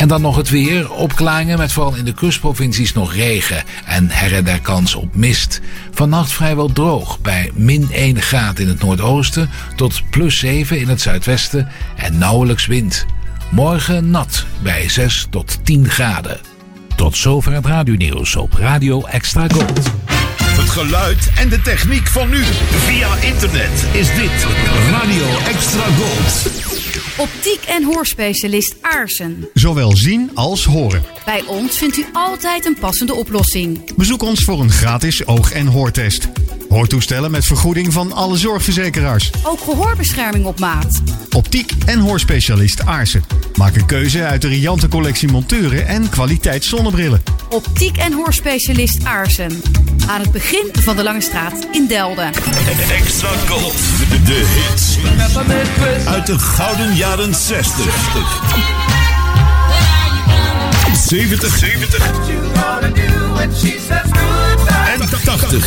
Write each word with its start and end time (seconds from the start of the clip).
En 0.00 0.08
dan 0.08 0.20
nog 0.20 0.36
het 0.36 0.48
weer. 0.48 0.92
Opklaringen 0.92 1.58
met 1.58 1.72
vooral 1.72 1.94
in 1.94 2.04
de 2.04 2.14
kustprovincies 2.14 2.92
nog 2.92 3.14
regen. 3.14 3.62
En 3.84 4.10
her 4.10 4.34
en 4.34 4.44
der 4.44 4.60
kans 4.60 4.94
op 4.94 5.14
mist. 5.14 5.60
Vannacht 5.92 6.32
vrijwel 6.32 6.72
droog 6.72 7.20
bij 7.20 7.50
min 7.54 7.88
1 7.92 8.22
graad 8.22 8.58
in 8.58 8.68
het 8.68 8.82
noordoosten 8.82 9.50
tot 9.76 10.02
plus 10.10 10.38
7 10.38 10.80
in 10.80 10.88
het 10.88 11.00
zuidwesten 11.00 11.68
en 11.96 12.18
nauwelijks 12.18 12.66
wind. 12.66 13.06
Morgen 13.50 14.10
nat 14.10 14.44
bij 14.62 14.88
6 14.88 15.26
tot 15.30 15.58
10 15.62 15.88
graden. 15.88 16.40
Tot 16.96 17.16
zover 17.16 17.52
het 17.52 17.66
radionieuws 17.66 18.36
op 18.36 18.52
Radio 18.52 19.04
Extra 19.04 19.48
Gold. 19.48 19.90
Het 20.42 20.70
geluid 20.70 21.30
en 21.36 21.48
de 21.48 21.60
techniek 21.60 22.06
van 22.06 22.30
nu. 22.30 22.44
Via 22.70 23.16
internet 23.16 23.84
is 23.92 24.14
dit 24.14 24.46
Radio 24.90 25.26
Extra 25.46 25.84
Gold. 25.84 26.69
Optiek 27.20 27.64
en 27.64 27.84
hoorspecialist 27.84 28.74
Aarsen. 28.80 29.48
Zowel 29.54 29.96
zien 29.96 30.30
als 30.34 30.64
horen. 30.64 31.02
Bij 31.24 31.42
ons 31.46 31.78
vindt 31.78 31.96
u 31.96 32.04
altijd 32.12 32.66
een 32.66 32.76
passende 32.80 33.14
oplossing. 33.14 33.94
Bezoek 33.96 34.22
ons 34.22 34.44
voor 34.44 34.60
een 34.60 34.70
gratis 34.70 35.26
oog- 35.26 35.52
en 35.52 35.66
hoortest. 35.66 36.28
Hoortoestellen 36.70 37.30
met 37.30 37.44
vergoeding 37.44 37.92
van 37.92 38.12
alle 38.12 38.36
zorgverzekeraars. 38.36 39.30
Ook 39.42 39.60
gehoorbescherming 39.60 40.44
op 40.44 40.58
maat. 40.58 41.02
Optiek 41.36 41.72
en 41.86 41.98
hoorspecialist 41.98 42.86
Aarsen. 42.86 43.24
Maak 43.54 43.76
een 43.76 43.86
keuze 43.86 44.24
uit 44.24 44.42
de 44.42 44.48
riante 44.48 44.88
collectie 44.88 45.28
monturen 45.28 45.86
en 45.86 46.08
kwaliteit 46.08 46.64
zonnebrillen. 46.64 47.22
Optiek 47.48 47.96
en 47.96 48.12
hoorspecialist 48.12 49.04
Aarsen. 49.04 49.62
Aan 50.06 50.20
het 50.20 50.32
begin 50.32 50.68
van 50.72 50.96
de 50.96 51.02
Lange 51.02 51.20
Straat 51.20 51.66
in 51.72 51.86
Delden. 51.86 52.32
Extra 52.90 53.28
Gold. 53.48 53.74
De 54.24 54.68
hits. 54.68 54.98
Uit 56.06 56.26
de 56.26 56.38
gouden 56.38 56.94
jaren 56.94 57.34
60. 57.34 57.84
70. 61.06 61.58
70. 61.58 63.19
En 63.40 63.50
80. 65.24 65.66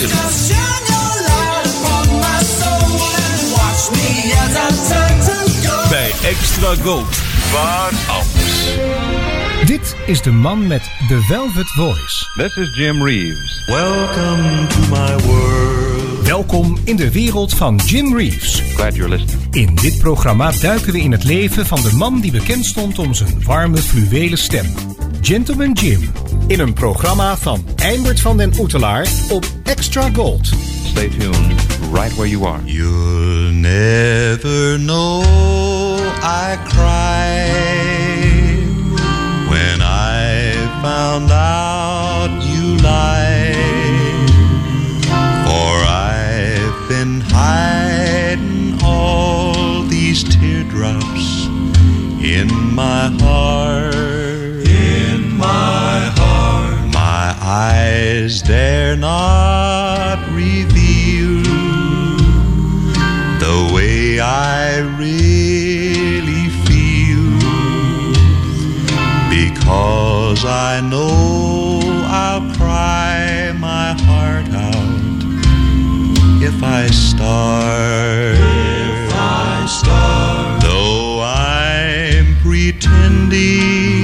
Bij 5.90 6.12
Extra 6.24 6.76
Gold. 6.84 7.18
Waar 7.52 7.92
anders. 8.08 8.78
Dit 9.66 9.96
is 10.06 10.22
de 10.22 10.32
man 10.32 10.68
met 10.68 10.82
de 11.08 11.22
Velvet 11.22 11.72
Voice. 11.72 12.30
This 12.36 12.56
is 12.56 12.76
Jim 12.76 13.04
Reeves. 13.04 13.64
Welcome 13.66 14.68
to 14.68 14.80
my 14.90 15.24
world. 15.26 16.28
Welkom 16.28 16.78
in 16.84 16.96
de 16.96 17.12
wereld 17.12 17.54
van 17.54 17.76
Jim 17.86 18.18
Reeves. 18.18 18.62
Glad 18.76 18.96
you're 18.96 19.18
listening. 19.18 19.56
In 19.56 19.76
dit 19.76 19.98
programma 19.98 20.52
duiken 20.52 20.92
we 20.92 21.00
in 21.00 21.12
het 21.12 21.24
leven 21.24 21.66
van 21.66 21.82
de 21.82 21.92
man 21.96 22.20
die 22.20 22.32
bekend 22.32 22.66
stond 22.66 23.00
om 23.00 23.14
zijn 23.14 23.44
warme 23.44 23.78
fluwelen 23.78 24.38
stem. 24.38 24.66
Gentleman 25.22 25.72
Jim. 25.72 26.12
In 26.54 26.59
een 26.59 26.73
programma 26.73 27.38
van 27.38 27.66
Eimert 27.76 28.20
van 28.20 28.38
den 28.38 28.54
Oetelaar 28.59 29.08
op 29.30 29.46
Extra 29.64 30.09
Gold. 30.14 30.46
Stay 30.86 31.10
tuned 31.10 31.62
right 31.94 32.16
where 32.16 32.30
you 32.30 32.45
are. 32.45 32.60
You'll 32.66 33.52
never 33.52 34.78
know 34.78 35.23
I 36.23 36.58
cried 36.68 37.10
when 39.50 39.82
I 39.82 40.54
found 40.82 41.32
out 41.32 41.53
eyes 58.24 58.42
dare 58.42 58.95
not 58.95 60.17
reveal 60.32 61.44
the 63.44 63.72
way 63.73 64.20
I 64.20 64.80
really 64.98 66.48
feel 66.66 67.39
because 69.30 70.45
I 70.45 70.80
know 70.89 71.82
I'll 72.06 72.48
cry 72.56 73.52
my 73.60 73.94
heart 74.08 74.48
out 74.54 75.23
if 76.42 76.64
I 76.64 76.88
start. 76.88 78.38
If 78.38 79.14
I 79.14 79.66
start. 79.67 80.62
Though 80.64 81.22
I'm 81.22 82.38
pretending 82.42 84.02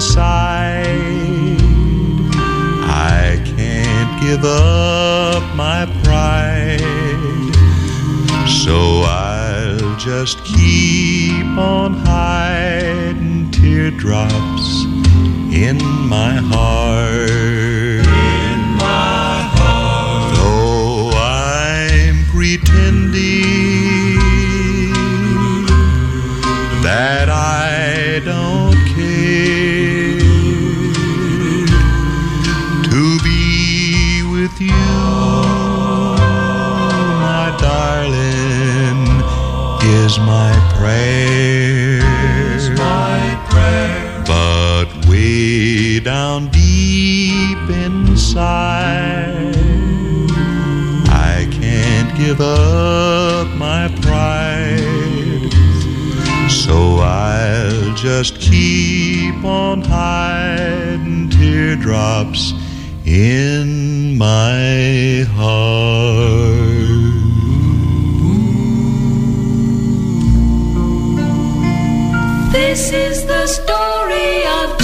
inside, 0.00 1.58
I 2.88 3.38
can't 3.44 4.22
give 4.22 4.46
up 4.46 5.42
my 5.54 5.84
pride. 6.02 6.80
So 8.48 9.02
I'll 9.04 9.98
just 9.98 10.42
keep 10.42 11.44
on 11.58 11.92
hiding 11.92 13.50
teardrops 13.50 14.84
in 15.52 15.76
my 16.08 16.32
heart. 16.32 17.69
Down 46.04 46.48
deep 46.48 47.68
inside, 47.68 49.56
I 51.08 51.48
can't 51.50 52.16
give 52.16 52.40
up 52.40 53.48
my 53.56 53.88
pride. 54.00 55.52
So 56.50 56.96
I'll 56.96 57.94
just 57.94 58.40
keep 58.40 59.44
on 59.44 59.82
hiding 59.82 61.28
teardrops 61.28 62.52
in 63.04 64.16
my 64.16 65.26
heart. 65.34 66.60
This 72.52 72.92
is 72.92 73.26
the 73.26 73.46
story 73.46 74.44
of. 74.44 74.79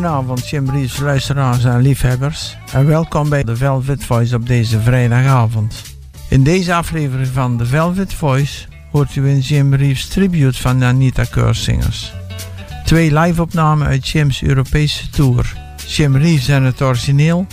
Goedenavond, 0.00 0.70
Reeves, 0.70 0.98
luisteraars 0.98 1.64
en 1.64 1.80
liefhebbers. 1.80 2.56
En 2.72 2.86
welkom 2.86 3.28
bij 3.28 3.44
The 3.44 3.56
Velvet 3.56 4.04
Voice 4.04 4.36
op 4.36 4.46
deze 4.46 4.80
vrijdagavond. 4.80 5.82
In 6.28 6.42
deze 6.42 6.74
aflevering 6.74 7.28
van 7.28 7.56
The 7.56 7.66
Velvet 7.66 8.14
Voice 8.14 8.66
hoort 8.90 9.16
u 9.16 9.28
een 9.28 9.38
Jim 9.38 9.74
Reeves 9.74 10.08
tribute 10.08 10.60
van 10.60 10.84
Anita 10.84 11.24
Keursingers. 11.24 12.12
Twee 12.84 13.18
live-opnamen 13.18 13.86
uit 13.86 14.08
Jim's 14.08 14.42
Europese 14.42 15.10
tour. 15.10 15.56
Jim 15.86 16.16
Reeves 16.16 16.48
en 16.48 16.62
het 16.62 16.82
origineel. 16.82 17.46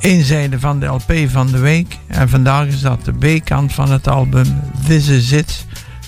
Eén 0.00 0.24
zijde 0.24 0.60
van 0.60 0.80
de 0.80 0.86
LP 0.86 1.12
van 1.26 1.46
de 1.46 1.58
week. 1.58 1.98
En 2.06 2.28
vandaag 2.28 2.66
is 2.66 2.80
dat 2.80 3.04
de 3.04 3.38
B-kant 3.38 3.72
van 3.72 3.90
het 3.90 4.08
album 4.08 4.60
This 4.86 5.08
Is 5.08 5.32
It. 5.32 5.66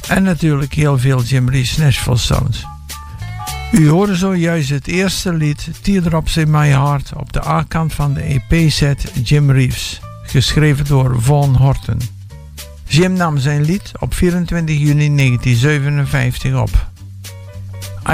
En 0.08 0.22
natuurlijk 0.22 0.74
heel 0.74 0.98
veel 0.98 1.22
Jim 1.22 1.48
Reeves 1.48 1.76
Nashville 1.76 2.16
Sounds. 2.16 2.66
U 3.72 3.88
hoorde 3.88 4.16
zojuist 4.16 4.70
het 4.70 4.86
eerste 4.86 5.32
lied 5.32 5.68
Teardrops 5.82 6.36
in 6.36 6.50
My 6.50 6.68
Heart 6.68 7.12
op 7.16 7.32
de 7.32 7.46
A-kant 7.46 7.94
van 7.94 8.14
de 8.14 8.20
EP-set 8.20 9.12
Jim 9.22 9.50
Reeves, 9.50 10.00
geschreven 10.22 10.84
door 10.84 11.22
Vaughan 11.22 11.56
Horton. 11.56 11.98
Jim 12.86 13.12
nam 13.12 13.38
zijn 13.38 13.62
lied 13.62 13.92
op 13.98 14.14
24 14.14 14.78
juni 14.78 15.16
1957 15.16 16.54
op. 16.54 16.88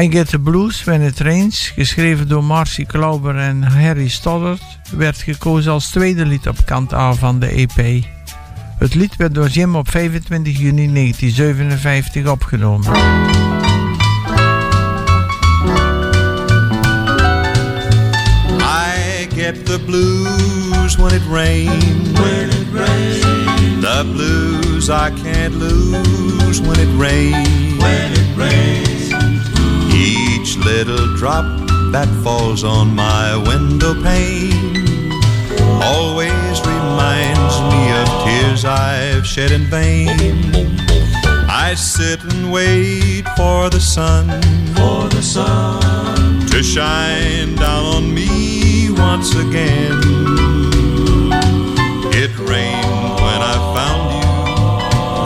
I 0.00 0.10
Get 0.10 0.28
the 0.28 0.38
Blues 0.38 0.84
When 0.84 1.00
It 1.00 1.20
Rains, 1.20 1.72
geschreven 1.74 2.28
door 2.28 2.44
Marcy 2.44 2.84
Klauber 2.84 3.36
en 3.36 3.62
Harry 3.62 4.08
Stoddard, 4.08 4.62
werd 4.90 5.16
gekozen 5.16 5.72
als 5.72 5.90
tweede 5.90 6.26
lied 6.26 6.46
op 6.46 6.66
kant 6.66 6.92
A 6.92 7.14
van 7.14 7.38
de 7.38 7.46
EP. 7.46 8.04
Het 8.78 8.94
lied 8.94 9.16
werd 9.16 9.34
door 9.34 9.48
Jim 9.48 9.76
op 9.76 9.90
25 9.90 10.58
juni 10.58 10.92
1957 10.92 12.26
opgenomen. 12.26 12.92
Get 19.52 19.64
the 19.64 19.78
blues 19.78 20.98
when 20.98 21.12
it 21.14 21.24
rains. 21.28 22.18
When 22.20 22.48
it 22.60 22.68
rains. 22.72 23.80
The 23.80 24.02
blues 24.12 24.90
I 24.90 25.10
can't 25.10 25.54
lose 25.54 26.60
when 26.60 26.78
it 26.86 26.92
rains. 27.06 27.80
When 27.84 28.08
it 28.22 28.30
rains. 28.42 29.06
Each 29.94 30.56
little 30.56 31.06
drop 31.16 31.46
that 31.92 32.08
falls 32.24 32.64
on 32.64 32.92
my 32.96 33.36
window 33.36 33.94
pane 34.02 35.12
always 35.92 36.56
reminds 36.74 37.54
me 37.70 37.82
of 38.00 38.06
tears 38.24 38.64
I've 38.64 39.24
shed 39.24 39.52
in 39.52 39.64
vain. 39.76 40.08
I 41.48 41.74
sit 41.76 42.20
and 42.24 42.52
wait 42.52 43.24
for 43.36 43.70
the 43.70 43.80
sun, 43.80 44.26
for 44.74 45.08
the 45.08 45.22
sun 45.22 46.46
to 46.48 46.62
shine 46.64 47.54
down 47.54 47.84
on 47.96 48.12
me 48.12 48.45
once 49.16 49.34
again. 49.34 49.98
It 52.22 52.38
rained 52.38 53.14
when 53.24 53.40
I 53.52 53.56
found 53.74 54.04
you, 54.18 54.28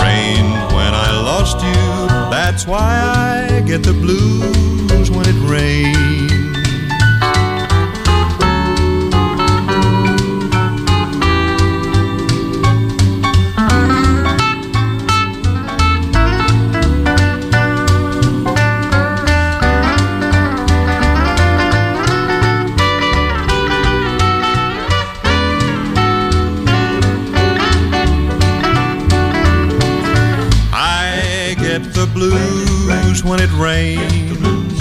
rained 0.04 0.72
when 0.76 0.92
I 0.94 1.10
lost 1.24 1.56
you. 1.60 2.30
That's 2.30 2.68
why 2.68 3.00
I 3.50 3.60
get 3.62 3.82
the 3.82 3.92
blues 3.92 5.10
when 5.10 5.26
it 5.26 5.40
rains. 5.50 6.39
When 33.30 33.40
it 33.40 33.52
rains. 33.52 34.76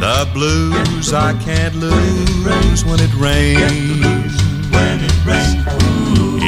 The 0.00 0.28
blues 0.34 1.12
I 1.12 1.32
can't 1.44 1.76
lose 1.76 2.84
when 2.84 2.98
it 2.98 3.14
rains. 3.14 4.34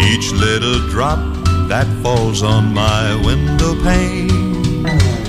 Each 0.08 0.32
little 0.32 0.80
drop 0.88 1.20
that 1.68 1.86
falls 2.02 2.42
on 2.42 2.74
my 2.74 3.14
window 3.24 3.80
pane 3.84 4.84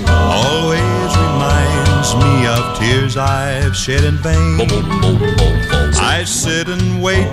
always 0.08 1.10
reminds 1.26 2.10
me 2.16 2.46
of 2.48 2.78
tears 2.80 3.16
I've 3.16 3.76
shed 3.76 4.02
in 4.02 4.16
vain. 4.16 4.60
I 6.00 6.24
sit 6.26 6.68
and 6.68 7.00
wait 7.00 7.30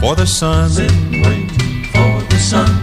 for 0.00 0.14
the 0.14 0.26
sun 0.26 0.70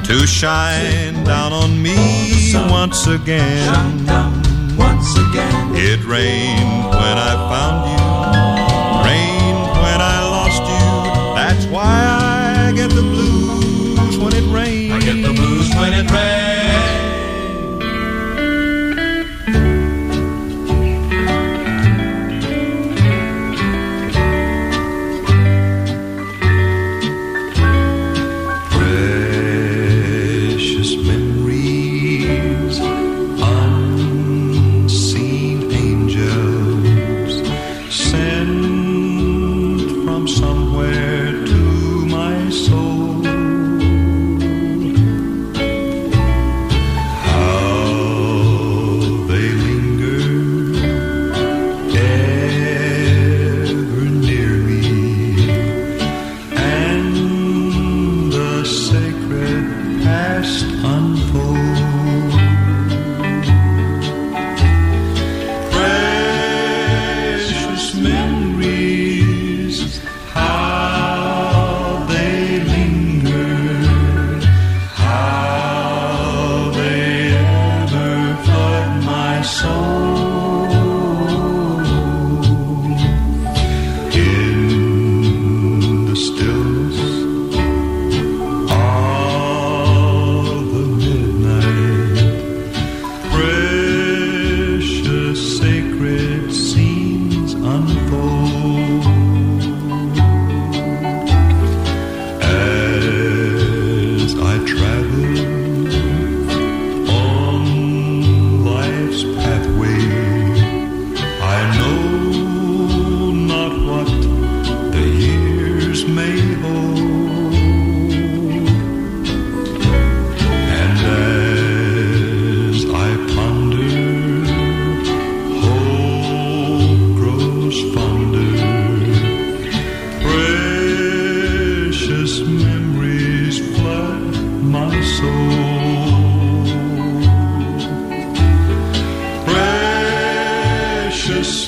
to 0.03 0.27
shine 0.27 1.23
down 1.23 1.53
on 1.53 1.81
me 1.81 2.53
once 2.69 3.07
again. 3.07 4.48
It 4.81 6.05
rained 6.05 6.85
when 6.89 7.17
I 7.17 7.33
found 7.49 7.89
you, 7.89 8.18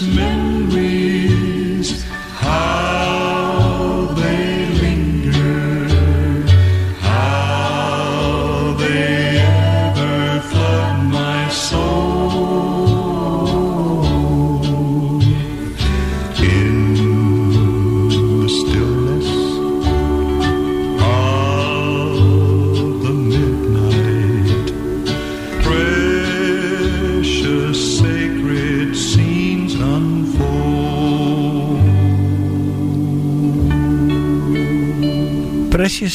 Precious 0.02 0.41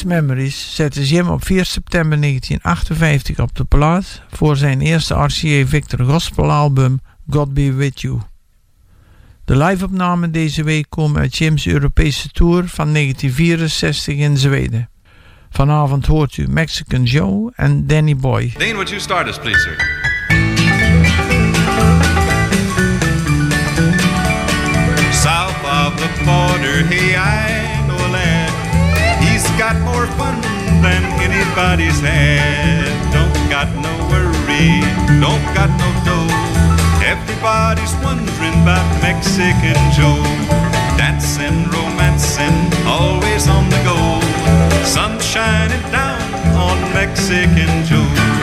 Memories 0.07 0.75
zette 0.75 1.07
Jim 1.07 1.29
op 1.29 1.45
4 1.45 1.65
september 1.65 2.21
1958 2.21 3.39
op 3.39 3.57
de 3.57 3.65
plaat 3.65 4.23
voor 4.31 4.57
zijn 4.57 4.81
eerste 4.81 5.15
RCA 5.15 5.67
Victor 5.67 6.05
Gospel 6.05 6.51
album 6.51 7.01
God 7.31 7.55
Be 7.55 7.73
With 7.73 8.01
You. 8.01 8.19
De 9.45 9.57
live-opnamen 9.57 10.33
deze 10.33 10.63
week 10.63 10.87
komen 10.89 11.21
uit 11.21 11.37
Jim's 11.37 11.67
Europese 11.67 12.29
tour 12.29 12.69
van 12.69 12.93
1964 12.93 14.15
in 14.15 14.37
Zweden. 14.37 14.89
Vanavond 15.51 16.07
hoort 16.07 16.37
u 16.37 16.49
Mexican 16.49 17.03
Joe 17.03 17.53
en 17.55 17.87
Danny 17.87 18.17
Boy. 18.17 18.53
Dean, 18.59 18.73
would 18.73 18.89
you 18.89 19.01
start 19.01 19.29
us, 19.29 19.39
please, 19.39 19.61
sir? 19.61 19.77
South 25.13 25.65
of 25.65 25.97
the 25.97 26.25
border, 26.25 26.87
hey, 26.87 27.15
I 27.15 27.76
got 29.59 29.81
more 29.81 30.07
fun 30.19 30.41
than 30.85 31.03
anybody's 31.25 32.01
had. 32.01 32.93
Don't 33.13 33.51
got 33.51 33.69
no 33.75 33.93
worry, 34.13 34.85
don't 35.21 35.45
got 35.57 35.71
no 35.81 35.89
dough. 36.05 36.29
Everybody's 37.03 37.95
wondering 38.05 38.57
about 38.63 38.85
Mexican 39.01 39.79
Joe. 39.97 40.21
Dancing, 40.99 41.65
romancing, 41.73 42.57
always 42.87 43.49
on 43.49 43.69
the 43.71 43.81
go. 43.83 43.97
Sun 44.85 45.19
shining 45.21 45.83
down 45.91 46.21
on 46.57 46.77
Mexican 46.93 47.85
Joe. 47.87 48.36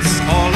Spots 0.00 0.20
all 0.30 0.51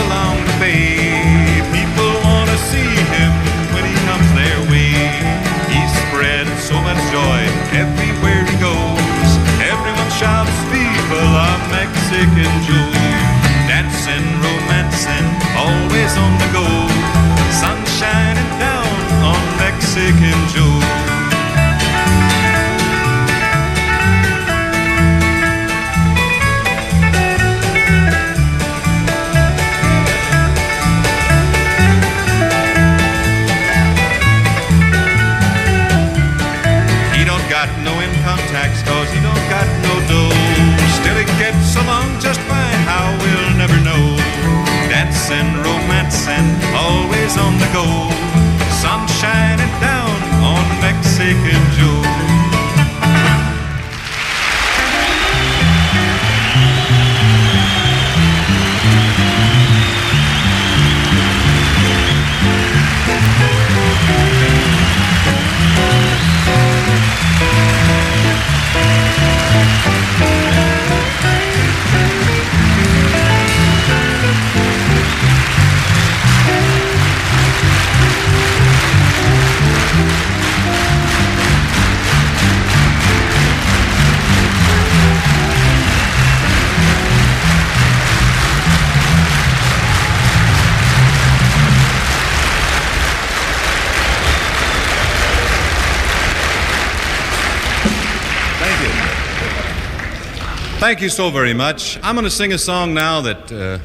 Thank 100.87 101.01
you 101.01 101.09
so 101.09 101.31
very 101.31 101.53
much. 101.53 101.99
I'm 102.01 102.15
going 102.15 102.27
to 102.27 102.31
sing 102.31 102.53
a 102.53 102.59
song 102.59 102.95
now 102.95 103.21
that. 103.23 103.51
Uh, 103.51 103.81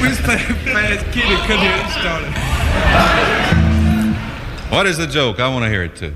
We 0.00 0.08
just 0.08 0.22
played 0.22 0.40
fast 0.40 1.04
kid 1.12 1.26
and 1.26 1.38
couldn't 1.42 1.64
hear 1.64 1.76
it 1.76 1.90
started. 1.90 2.32
what 4.70 4.86
is 4.86 4.96
the 4.96 5.06
joke? 5.06 5.38
I 5.38 5.48
want 5.48 5.66
to 5.66 5.68
hear 5.68 5.82
it 5.82 5.96
too. 5.96 6.14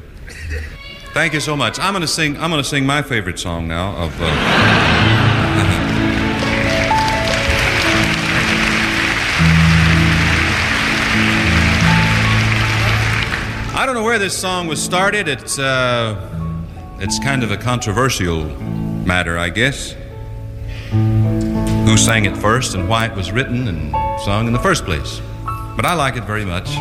Thank 1.12 1.34
you 1.34 1.40
so 1.40 1.54
much. 1.54 1.78
I'm 1.78 1.92
going 1.92 2.00
to 2.00 2.08
sing. 2.08 2.38
I'm 2.38 2.50
going 2.50 2.62
to 2.62 2.68
sing 2.68 2.86
my 2.86 3.02
favorite 3.02 3.38
song 3.38 3.68
now 3.68 3.94
of. 3.94 4.18
Uh, 4.18 4.24
I 13.74 13.84
don't 13.84 13.94
know 13.94 14.04
where 14.04 14.18
this 14.18 14.34
song 14.34 14.66
was 14.66 14.82
started. 14.82 15.28
It's 15.28 15.58
uh, 15.58 16.37
it's 17.00 17.18
kind 17.18 17.42
of 17.42 17.50
a 17.50 17.56
controversial 17.56 18.44
matter, 19.04 19.38
I 19.38 19.50
guess. 19.50 19.94
Who 20.90 21.96
sang 21.96 22.24
it 22.24 22.36
first 22.36 22.74
and 22.74 22.88
why 22.88 23.06
it 23.06 23.14
was 23.14 23.30
written 23.30 23.68
and 23.68 23.92
sung 24.24 24.46
in 24.46 24.52
the 24.52 24.58
first 24.58 24.84
place? 24.84 25.20
But 25.76 25.86
I 25.86 25.94
like 25.94 26.16
it 26.16 26.24
very 26.24 26.44
much. 26.44 26.74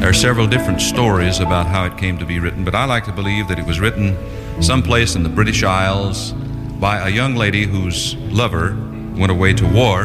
There 0.00 0.08
are 0.08 0.14
several 0.14 0.46
different 0.46 0.80
stories 0.80 1.40
about 1.40 1.66
how 1.66 1.84
it 1.84 1.98
came 1.98 2.18
to 2.18 2.24
be 2.24 2.38
written, 2.40 2.64
but 2.64 2.74
I 2.74 2.84
like 2.86 3.04
to 3.04 3.12
believe 3.12 3.48
that 3.48 3.58
it 3.58 3.66
was 3.66 3.78
written 3.78 4.16
someplace 4.62 5.14
in 5.14 5.22
the 5.22 5.28
British 5.28 5.62
Isles 5.62 6.32
by 6.80 7.06
a 7.06 7.10
young 7.10 7.34
lady 7.34 7.64
whose 7.66 8.16
lover 8.16 8.74
went 9.16 9.30
away 9.30 9.52
to 9.54 9.66
war 9.66 10.04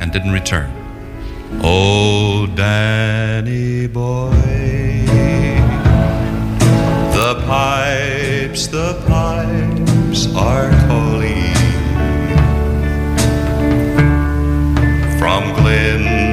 and 0.00 0.12
didn't 0.12 0.32
return. 0.32 0.70
Oh, 1.62 2.46
Danny 2.46 3.88
boy, 3.88 4.30
pipes, 7.52 8.66
the 8.66 8.94
pipes 9.06 10.22
are 10.34 10.70
calling. 10.88 11.54
From 15.18 15.52
glen 15.56 16.31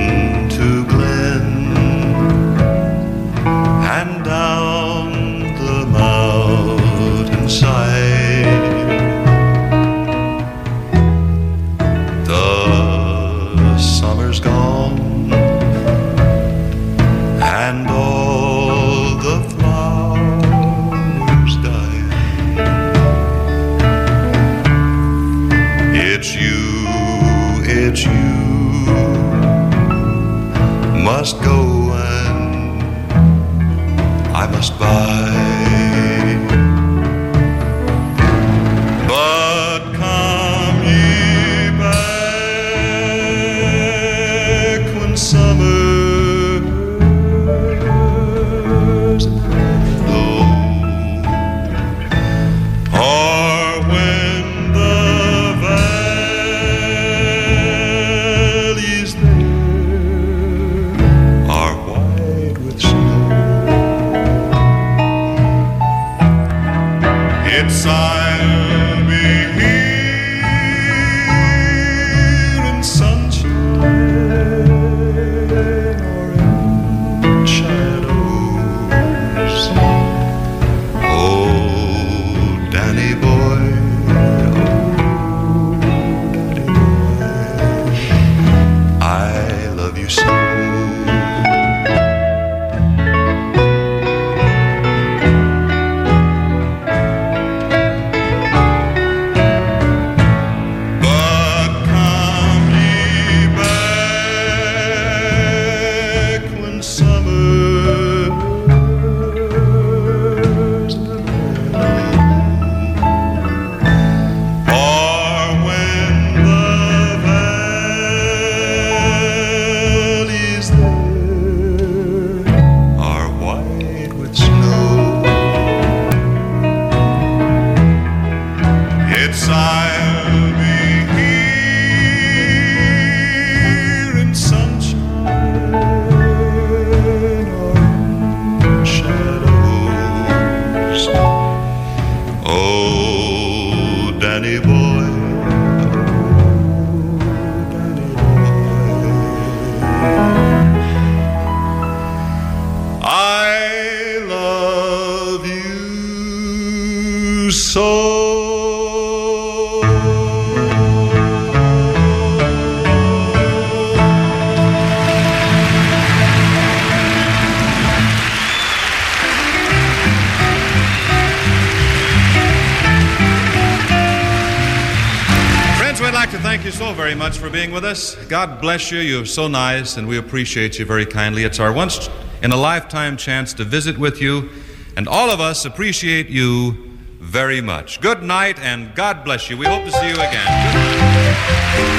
much 177.29 177.37
for 177.37 177.49
being 177.51 177.71
with 177.71 177.85
us. 177.85 178.15
God 178.25 178.59
bless 178.59 178.91
you. 178.91 178.97
You're 179.01 179.23
so 179.23 179.47
nice, 179.47 179.97
and 179.97 180.07
we 180.07 180.17
appreciate 180.17 180.79
you 180.79 180.85
very 180.85 181.05
kindly. 181.05 181.43
It's 181.43 181.59
our 181.59 181.71
once 181.71 182.09
in 182.41 182.51
a 182.51 182.55
lifetime 182.55 183.17
chance 183.17 183.53
to 183.53 183.63
visit 183.63 183.99
with 183.99 184.19
you, 184.19 184.49
and 184.97 185.07
all 185.07 185.29
of 185.29 185.39
us 185.39 185.63
appreciate 185.63 186.29
you 186.29 186.89
very 187.19 187.61
much. 187.61 188.01
Good 188.01 188.23
night, 188.23 188.57
and 188.57 188.95
God 188.95 189.23
bless 189.23 189.47
you. 189.47 189.57
We 189.57 189.67
hope 189.67 189.83
to 189.83 189.91
see 189.91 190.07
you 190.07 190.15
again. 190.15 191.98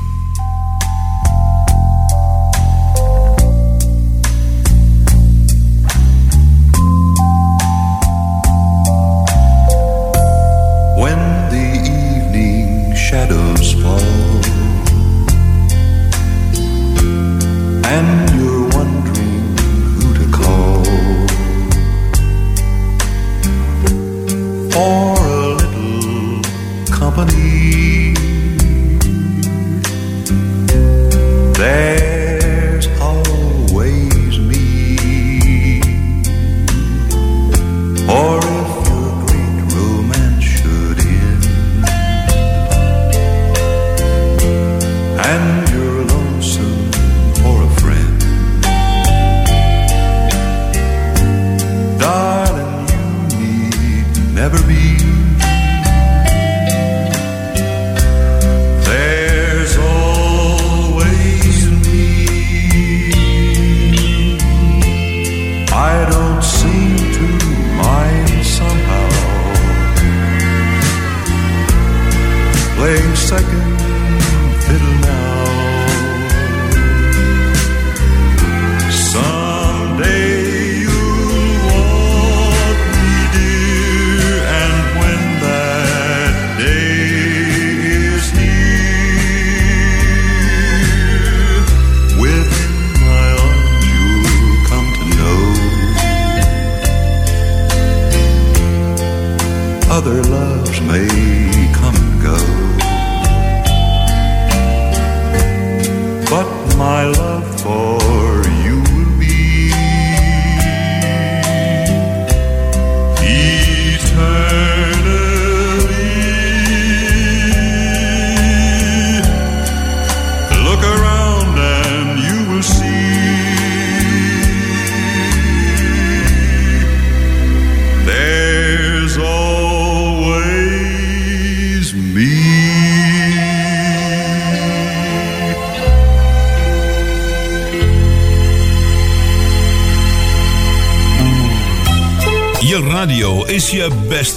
Never 54.51 54.67
be. 54.67 55.30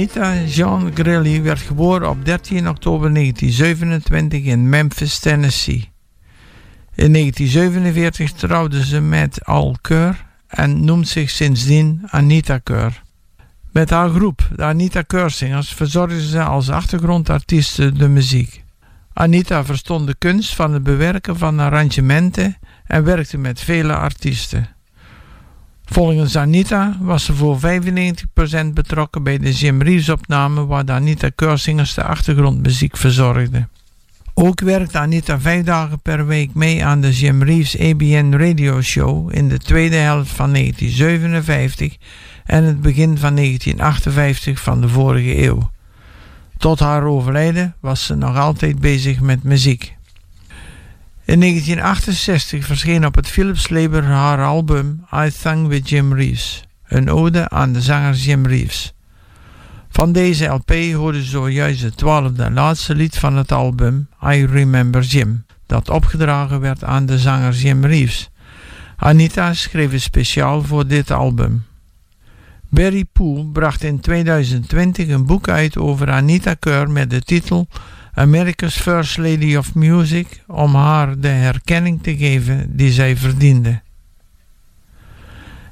Anita 0.00 0.34
Jean 0.46 0.90
Grilly 0.94 1.42
werd 1.42 1.60
geboren 1.60 2.08
op 2.08 2.24
13 2.24 2.68
oktober 2.68 3.14
1927 3.14 4.42
in 4.42 4.68
Memphis, 4.68 5.18
Tennessee. 5.18 5.90
In 6.94 7.12
1947 7.12 8.32
trouwde 8.32 8.84
ze 8.84 9.00
met 9.00 9.44
Al 9.44 9.76
Keur 9.80 10.26
en 10.46 10.84
noemt 10.84 11.08
zich 11.08 11.30
sindsdien 11.30 12.02
Anita 12.06 12.58
Keur. 12.58 13.02
Met 13.72 13.90
haar 13.90 14.08
groep, 14.08 14.48
de 14.56 14.62
Anita 14.62 15.02
Keursingers, 15.02 15.72
verzorgde 15.72 16.26
ze 16.26 16.42
als 16.42 16.70
achtergrondartieste 16.70 17.92
de 17.92 18.08
muziek. 18.08 18.64
Anita 19.12 19.64
verstond 19.64 20.06
de 20.06 20.14
kunst 20.18 20.54
van 20.54 20.72
het 20.72 20.82
bewerken 20.82 21.36
van 21.36 21.58
arrangementen 21.58 22.56
en 22.84 23.04
werkte 23.04 23.38
met 23.38 23.60
vele 23.60 23.94
artiesten. 23.94 24.68
Volgens 25.92 26.36
Anita 26.36 26.96
was 27.00 27.24
ze 27.24 27.34
voor 27.34 27.58
95% 27.60 27.60
betrokken 28.74 29.22
bij 29.22 29.38
de 29.38 29.52
Jim 29.52 29.82
Reeves 29.82 30.08
opname 30.08 30.66
waar 30.66 30.90
Anita 30.90 31.28
Keursingers 31.34 31.94
de 31.94 32.02
achtergrondmuziek 32.02 32.96
verzorgde. 32.96 33.68
Ook 34.34 34.60
werkte 34.60 34.98
Anita 34.98 35.40
vijf 35.40 35.64
dagen 35.64 36.00
per 36.00 36.26
week 36.26 36.54
mee 36.54 36.84
aan 36.84 37.00
de 37.00 37.12
Jim 37.12 37.42
Reeves 37.42 37.78
ABN 37.78 38.32
Radio 38.32 38.80
Show 38.80 39.34
in 39.34 39.48
de 39.48 39.58
tweede 39.58 39.96
helft 39.96 40.30
van 40.30 40.52
1957 40.52 41.96
en 42.44 42.64
het 42.64 42.80
begin 42.80 43.18
van 43.18 43.34
1958 43.34 44.60
van 44.60 44.80
de 44.80 44.88
vorige 44.88 45.42
eeuw. 45.42 45.70
Tot 46.56 46.78
haar 46.78 47.04
overlijden 47.04 47.74
was 47.80 48.06
ze 48.06 48.14
nog 48.14 48.36
altijd 48.36 48.78
bezig 48.78 49.20
met 49.20 49.42
muziek. 49.42 49.96
In 51.30 51.40
1968 51.40 52.64
verscheen 52.66 53.06
op 53.06 53.14
het 53.14 53.28
Philips 53.28 53.68
label 53.68 54.02
haar 54.02 54.44
album 54.44 55.04
I 55.14 55.30
Sang 55.30 55.66
with 55.66 55.88
Jim 55.88 56.14
Reeves, 56.14 56.64
een 56.86 57.10
ode 57.10 57.48
aan 57.48 57.72
de 57.72 57.80
zanger 57.80 58.14
Jim 58.14 58.46
Reeves. 58.46 58.92
Van 59.88 60.12
deze 60.12 60.46
LP 60.46 60.72
hoorde 60.92 61.22
zojuist 61.22 61.82
het 61.82 61.96
twaalfde 61.96 62.42
en 62.42 62.52
laatste 62.52 62.94
lied 62.94 63.18
van 63.18 63.36
het 63.36 63.52
album 63.52 64.08
I 64.24 64.46
Remember 64.46 65.02
Jim, 65.02 65.44
dat 65.66 65.90
opgedragen 65.90 66.60
werd 66.60 66.84
aan 66.84 67.06
de 67.06 67.18
zanger 67.18 67.52
Jim 67.52 67.84
Reeves. 67.84 68.30
Anita 68.96 69.54
schreef 69.54 69.90
het 69.90 70.02
speciaal 70.02 70.62
voor 70.62 70.86
dit 70.86 71.10
album. 71.10 71.64
Barry 72.68 73.04
Poole 73.04 73.46
bracht 73.46 73.82
in 73.82 74.00
2020 74.00 75.08
een 75.08 75.26
boek 75.26 75.48
uit 75.48 75.78
over 75.78 76.10
Anita 76.10 76.54
Keur 76.54 76.90
met 76.90 77.10
de 77.10 77.20
titel 77.20 77.68
America's 78.14 78.76
First 78.76 79.16
Lady 79.16 79.56
of 79.56 79.74
Music 79.74 80.42
om 80.46 80.74
haar 80.74 81.18
de 81.18 81.28
herkenning 81.28 82.02
te 82.02 82.16
geven 82.16 82.76
die 82.76 82.92
zij 82.92 83.16
verdiende. 83.16 83.80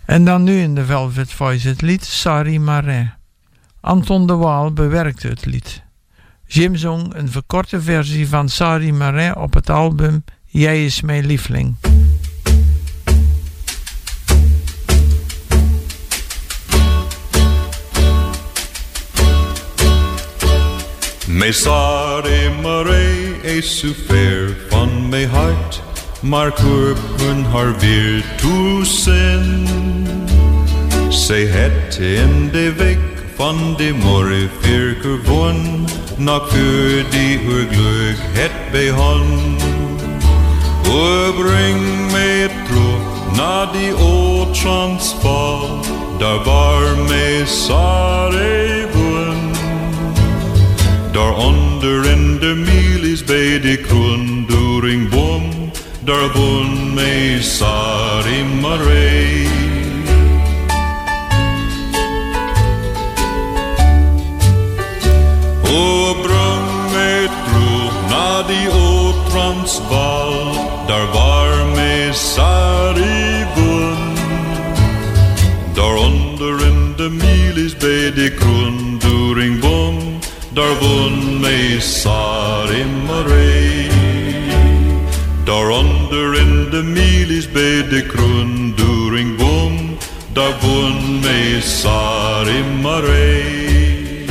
En 0.05 0.25
dan 0.25 0.43
nu 0.43 0.61
in 0.61 0.75
de 0.75 0.85
Velvet 0.85 1.33
Voice 1.33 1.69
het 1.69 1.83
lied 1.83 2.05
Sari 2.05 2.59
Marais. 2.59 3.09
Anton 3.81 4.27
de 4.27 4.35
Waal 4.35 4.73
bewerkte 4.73 5.29
het 5.29 5.47
lied. 5.47 5.83
Jim 6.47 6.77
zong 6.77 7.15
een 7.15 7.31
verkorte 7.31 7.81
versie 7.81 8.29
van 8.29 8.49
Sari 8.49 8.93
Marais 8.93 9.35
op 9.37 9.55
het 9.55 9.71
album 9.71 10.25
Jij 10.51 10.85
is 10.85 11.01
mijn 11.01 11.27
lieveling. 11.27 11.75
Mij 21.39 21.53
Sari 21.53 22.51
Marais 22.63 23.43
is 23.43 23.79
zo 23.79 23.89
ver 24.07 24.57
van 24.69 25.09
mijn 25.09 25.29
hart, 25.29 25.83
maar 26.21 26.53
korpen 26.53 27.45
haar 27.45 27.79
weer 27.79 28.25
toezin. 28.37 29.69
Zij 31.09 31.45
het 31.45 31.97
in 31.97 32.49
de 32.53 32.73
week 32.73 32.99
van 33.37 33.75
de 33.77 33.95
morgen 34.03 34.51
vier 34.61 34.97
gewoon, 35.01 35.89
nog 36.17 36.49
voor 36.49 37.11
die 37.11 37.39
haar 37.39 37.67
geluk 37.71 38.19
het. 38.21 39.63
O 40.89 41.33
bring 41.33 42.11
mij 42.13 42.51
terug 42.67 43.37
naar 43.37 43.73
die 43.73 43.93
oud 43.93 44.55
Transvaal, 44.61 45.85
daar 46.19 46.45
waar 46.45 46.97
mij 47.09 47.47
Sari 47.47 48.87
woont. 51.19 51.83
Daaronder 51.83 52.05
in 52.05 52.39
de 52.39 52.55
milies 52.55 53.25
bij 53.25 53.61
de 53.61 53.77
kroondoringboom, 53.77 55.43
daar 56.01 56.33
woont 56.33 56.95
mij 56.95 57.43
Sari 57.43 58.45
Marais. 58.61 59.49
O 65.71 66.15
breng 66.23 66.93
mij 66.93 67.29
terug 67.45 67.93
naar 68.09 68.47
die 68.47 68.69
oud 68.69 69.31
Transvaal, 69.31 70.53
daar 70.87 71.07
waar 71.13 71.67
mij 71.75 72.13
Sari 72.13 73.47
woont. 73.55 74.19
Daaronder 75.75 76.67
in 76.67 76.93
de 76.97 77.09
milies 77.11 77.77
bij 77.77 78.13
de 78.13 78.33
kroondoringboom, 78.39 80.08
daar 80.59 80.79
woont 80.79 81.41
mij 81.41 81.81
Sari 81.81 82.85
Marais. 83.07 83.93
Daaronder 85.45 86.35
in 86.35 86.71
de 86.71 86.83
milies 86.83 87.51
bij 87.51 87.89
de 87.89 88.07
kroondoringboom, 88.07 89.97
daar 90.33 90.55
woont 90.61 91.23
mij 91.23 91.61
Sari 91.61 92.65
Marais. 92.83 94.27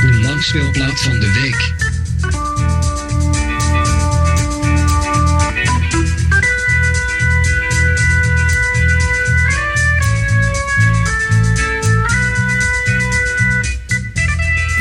De 0.00 0.20
langspeelplaat 0.22 1.00
van 1.00 1.20
de 1.20 1.40
week. 1.42 1.75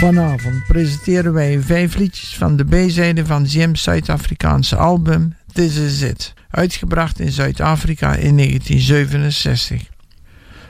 Vanavond 0.06 0.64
presenteren 0.68 1.34
wij 1.34 1.62
vijf 1.62 1.96
liedjes 1.96 2.38
van 2.38 2.56
de 2.56 2.64
B-zijde 2.64 3.26
van 3.26 3.44
Jim's 3.44 3.84
Zuid-Afrikaanse 3.84 4.76
album 4.76 5.36
This 5.54 5.76
Is 5.76 6.02
It, 6.02 6.34
uitgebracht 6.50 7.20
in 7.20 7.32
Zuid-Afrika 7.32 8.08
in 8.16 8.38
1967. 8.38 9.82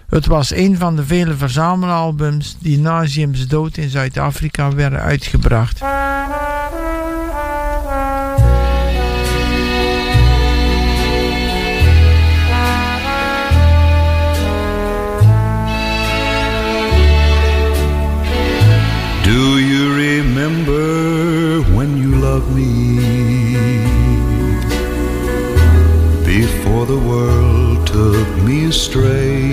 Het 0.09 0.25
was 0.25 0.51
een 0.51 0.77
van 0.77 0.95
de 0.95 1.05
vele 1.05 1.33
verzamelalbums 1.33 2.57
die 2.59 2.79
na 2.79 3.03
Jim's 3.03 3.47
dood 3.47 3.77
in 3.77 3.89
Zuid-Afrika 3.89 4.73
werden 4.73 4.99
uitgebracht. 4.99 5.81
Remember 20.35 21.61
when 21.75 21.95
you 21.95 22.15
loved 22.15 22.53
me? 22.53 22.97
Before 26.25 26.85
the 26.85 26.97
world 26.97 27.87
took 27.87 28.27
me 28.43 28.65
astray. 28.65 29.43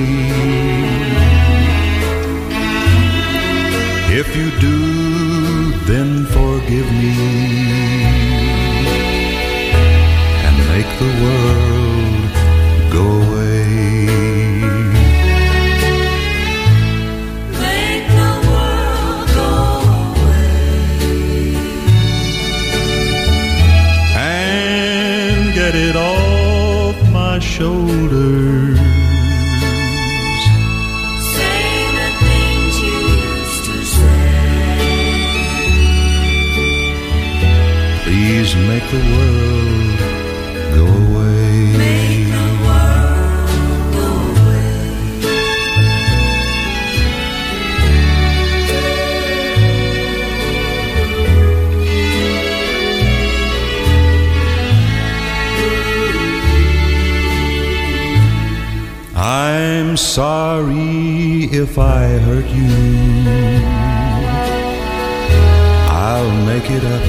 If 4.21 4.29
you 4.35 4.51
do, 4.59 4.79
then 5.91 6.27
forgive 6.27 6.89
me 7.03 7.15
and 10.47 10.57
make 10.73 10.91
the 10.99 11.13
world 11.23 11.72
sorry 60.15 61.45
if 61.63 61.79
I 61.79 62.05
hurt 62.27 62.49
you. 62.59 62.73
I'll 65.89 66.37
make 66.45 66.69
it 66.71 66.85
up 66.97 67.05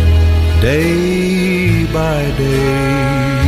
day 0.62 1.84
by 2.00 2.22
day. 2.38 3.44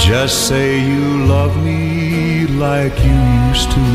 Just 0.00 0.48
say 0.48 0.80
you 0.90 1.26
love 1.26 1.54
me 1.62 2.48
like 2.66 2.96
you 3.06 3.18
used 3.48 3.70
to. 3.76 3.86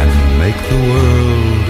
And 0.00 0.10
make 0.42 0.58
the 0.72 0.80
world 0.90 1.65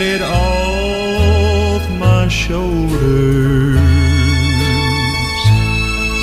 Get 0.00 0.12
it 0.12 0.22
off 0.22 1.82
my 1.98 2.26
shoulders. 2.26 3.78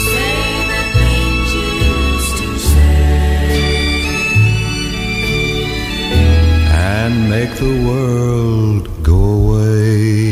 Say 0.09 0.41
the 0.71 0.81
things 0.97 1.47
you 1.57 1.69
used 1.93 2.35
to 2.41 2.49
say. 2.57 2.97
and 6.73 7.29
make 7.29 7.53
the 7.65 7.75
world 7.87 8.83
go 9.03 9.19
away. 9.41 10.26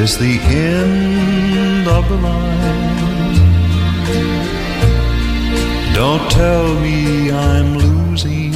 This 0.00 0.16
the 0.16 0.38
end 0.40 1.86
of 1.86 2.08
the 2.08 2.16
line? 2.16 3.34
Don't 5.92 6.30
tell 6.30 6.74
me 6.80 7.30
I'm 7.30 7.76
losing 7.76 8.52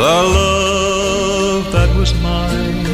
the 0.00 0.16
love 0.38 1.70
that 1.74 1.94
was 1.98 2.14
mine. 2.22 2.86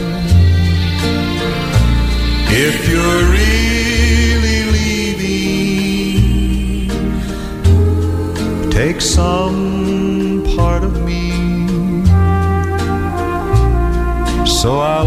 If 2.66 2.88
you're 2.90 3.24
really 3.40 4.60
leaving, 4.76 5.90
take 8.70 9.00
some 9.00 10.42
part 10.56 10.82
of 10.82 10.92
me 11.04 11.14
so 14.64 14.78
I'll 14.78 15.03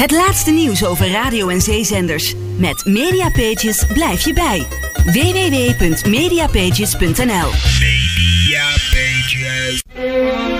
Het 0.00 0.10
laatste 0.10 0.50
nieuws 0.50 0.84
over 0.84 1.10
radio- 1.10 1.48
en 1.48 1.60
zeezenders. 1.60 2.34
Met 2.56 2.84
Mediapages 2.84 3.84
blijf 3.92 4.24
je 4.24 4.32
bij. 4.32 4.66
www.mediapages.nl 5.04 7.50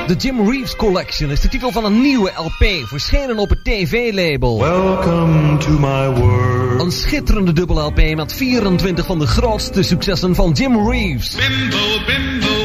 De 0.06 0.14
Jim 0.18 0.50
Reeves 0.50 0.76
Collection 0.76 1.30
is 1.30 1.40
de 1.40 1.48
titel 1.48 1.72
van 1.72 1.84
een 1.84 2.00
nieuwe 2.00 2.32
LP, 2.36 2.86
verschenen 2.86 3.38
op 3.38 3.48
het 3.48 3.64
TV-label. 3.64 4.60
Welcome 4.60 5.56
to 5.56 5.70
my 5.70 6.20
world. 6.20 6.80
Een 6.80 6.92
schitterende 6.92 7.52
dubbel 7.52 7.86
LP 7.86 8.14
met 8.14 8.34
24 8.34 9.06
van 9.06 9.18
de 9.18 9.26
grootste 9.26 9.82
successen 9.82 10.34
van 10.34 10.52
Jim 10.52 10.90
Reeves. 10.90 11.36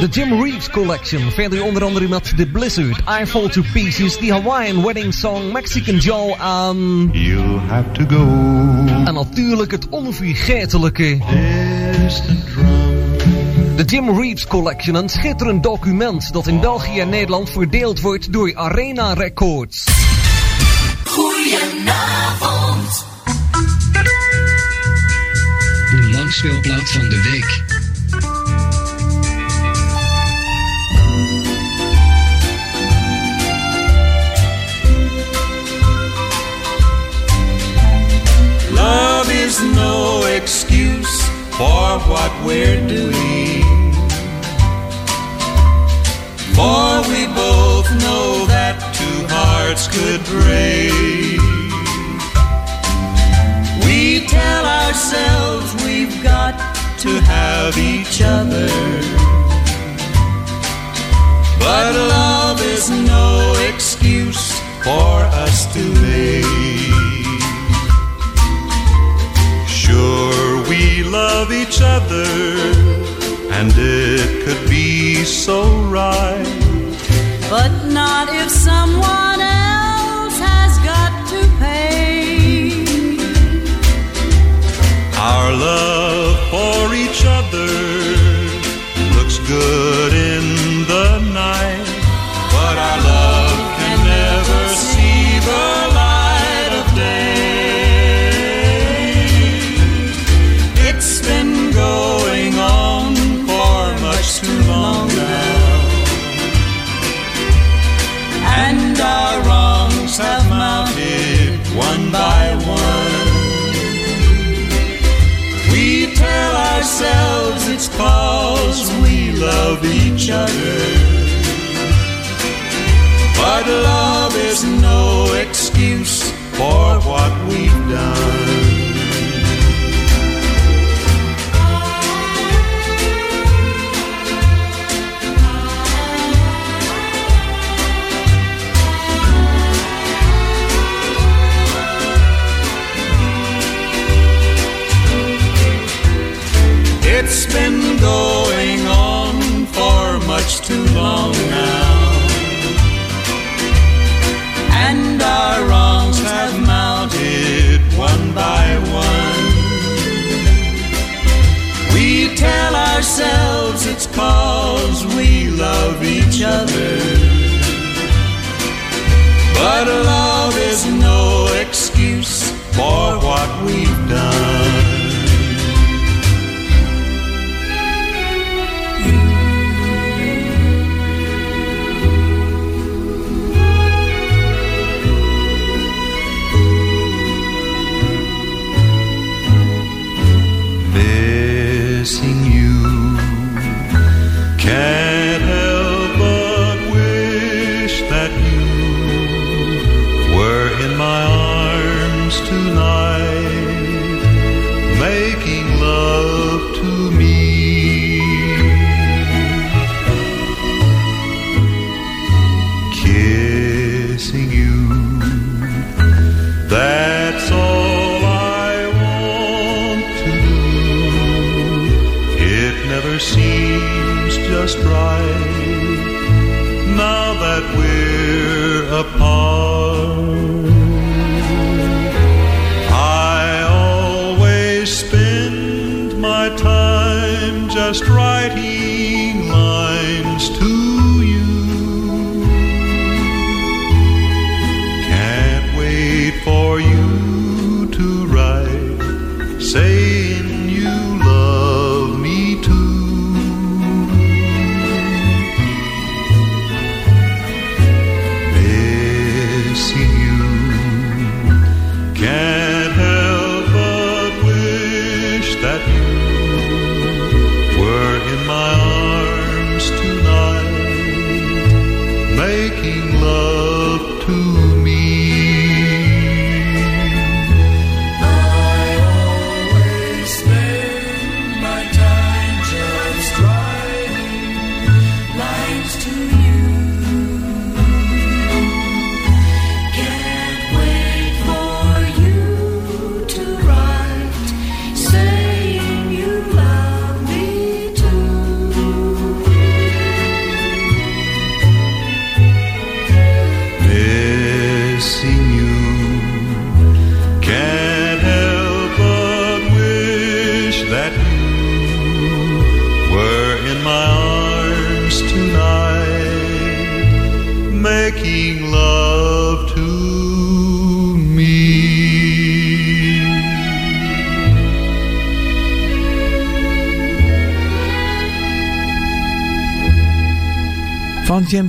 De 0.00 0.06
Jim 0.10 0.42
Reeves 0.42 0.70
Collection 0.70 1.30
verder 1.30 1.64
onder 1.64 1.84
andere 1.84 2.08
met 2.08 2.36
The 2.36 2.46
Blizzard, 2.46 2.98
I 3.22 3.26
Fall 3.26 3.48
to 3.48 3.62
Pieces, 3.72 4.16
The 4.16 4.32
Hawaiian 4.32 4.82
Wedding 4.82 5.14
Song, 5.14 5.52
Mexican 5.52 5.96
Joe 5.96 6.36
en... 6.36 7.08
You 7.12 7.58
have 7.58 7.90
to 7.92 8.16
go. 8.16 8.24
En 9.04 9.14
natuurlijk 9.14 9.70
het 9.70 9.88
onvergetelijke... 9.88 11.18
De 13.76 13.84
Jim 13.84 14.20
Reeves 14.20 14.46
Collection, 14.46 14.94
een 14.94 15.08
schitterend 15.08 15.62
document 15.62 16.32
dat 16.32 16.46
in 16.46 16.60
België 16.60 17.00
en 17.00 17.08
Nederland 17.08 17.50
verdeeld 17.50 18.00
wordt 18.00 18.32
door 18.32 18.54
Arena 18.54 19.12
Records. 19.12 19.84
Goedenavond. 21.04 23.04
De 25.90 26.08
langspeelplaat 26.12 26.90
van 26.90 27.08
de 27.08 27.28
week. 27.30 27.75
Excuse 40.46 41.28
for 41.58 41.98
what 42.12 42.30
we're 42.46 42.80
doing. 42.86 43.64
For 46.54 47.02
we 47.10 47.26
both 47.34 47.88
know 48.04 48.46
that 48.54 48.76
two 48.94 49.20
hearts 49.28 49.88
could 49.94 50.22
break. 50.36 51.42
We 53.84 54.24
tell 54.28 54.64
ourselves 54.82 55.66
we've 55.84 56.22
got 56.22 56.54
to 57.00 57.10
have 57.32 57.76
each 57.76 58.22
other. 58.22 58.70
But 61.58 61.92
love 62.16 62.60
is 62.62 62.88
no 62.88 63.52
excuse 63.68 64.52
for 64.84 65.16
us 65.44 65.66
to 65.74 65.82
make. 66.02 66.86
Sure, 69.86 70.35
we 70.96 71.02
love 71.02 71.52
each 71.52 71.82
other, 71.82 72.24
and 73.52 73.70
it 73.76 74.44
could 74.44 74.70
be 74.70 75.24
so 75.24 75.68
right. 75.82 76.46
But 77.50 77.70
not 77.84 78.28
if 78.30 78.48
someone 78.50 78.95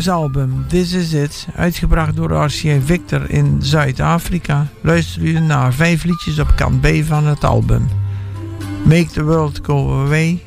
Album 0.08 0.66
This 0.68 0.94
Is 0.94 1.14
It, 1.14 1.48
uitgebracht 1.56 2.16
door 2.16 2.32
RCA 2.32 2.80
Victor 2.86 3.30
in 3.30 3.58
Zuid-Afrika, 3.62 4.68
luister 4.82 5.22
u 5.22 5.40
naar 5.40 5.74
vijf 5.74 6.04
liedjes 6.04 6.40
op 6.40 6.54
kant 6.56 6.82
B 6.82 6.88
van 7.04 7.26
het 7.26 7.44
album. 7.44 7.88
Make 8.84 9.08
the 9.14 9.24
World 9.24 9.60
Go 9.64 10.04
Away, 10.06 10.44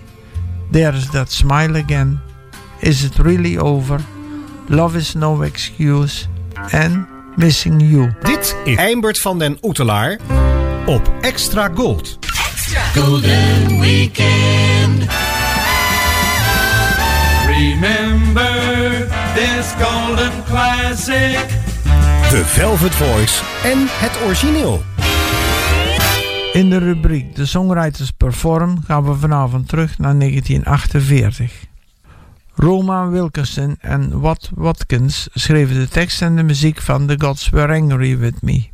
There's 0.71 1.11
That 1.11 1.33
Smile 1.33 1.83
Again, 1.83 2.21
Is 2.79 3.03
It 3.03 3.17
Really 3.17 3.59
Over, 3.59 4.01
Love 4.67 4.99
Is 4.99 5.15
No 5.15 5.43
Excuse 5.43 6.25
en 6.71 7.09
Missing 7.37 7.91
You. 7.91 8.13
Dit 8.23 8.57
is 8.65 8.77
Eimbert 8.77 9.21
van 9.21 9.39
den 9.39 9.59
Oetelaar 9.63 10.19
op 10.87 11.13
Extra 11.21 11.71
Gold. 11.75 12.19
Golden 12.95 13.81
Weekend. 13.81 15.05
Remember 17.47 18.50
this 19.61 19.73
golden 19.73 20.45
classic. 20.45 21.47
The 22.31 22.43
Velvet 22.45 22.95
Voice 22.95 23.43
en 23.65 23.79
het 23.89 24.19
origineel. 24.25 24.83
In 26.53 26.71
de 26.71 26.79
rubriek 26.79 27.35
De 27.35 27.47
Songwriters 27.47 28.11
Perform 28.11 28.83
gaan 28.85 29.05
we 29.05 29.15
vanavond 29.15 29.69
terug 29.69 29.99
naar 29.99 30.19
1948. 30.19 31.53
Roma 32.55 33.09
Wilkerson 33.09 33.77
en 33.81 34.21
Wat 34.21 34.51
Watkins 34.55 35.29
schreven 35.35 35.75
de 35.75 35.89
tekst 35.89 36.23
en 36.23 36.37
de 36.37 36.43
muziek 36.43 36.81
van 36.81 37.07
The 37.07 37.15
Gods 37.19 37.49
Were 37.49 37.81
Angry 37.81 38.19
With 38.19 38.43
Me. 38.43 38.69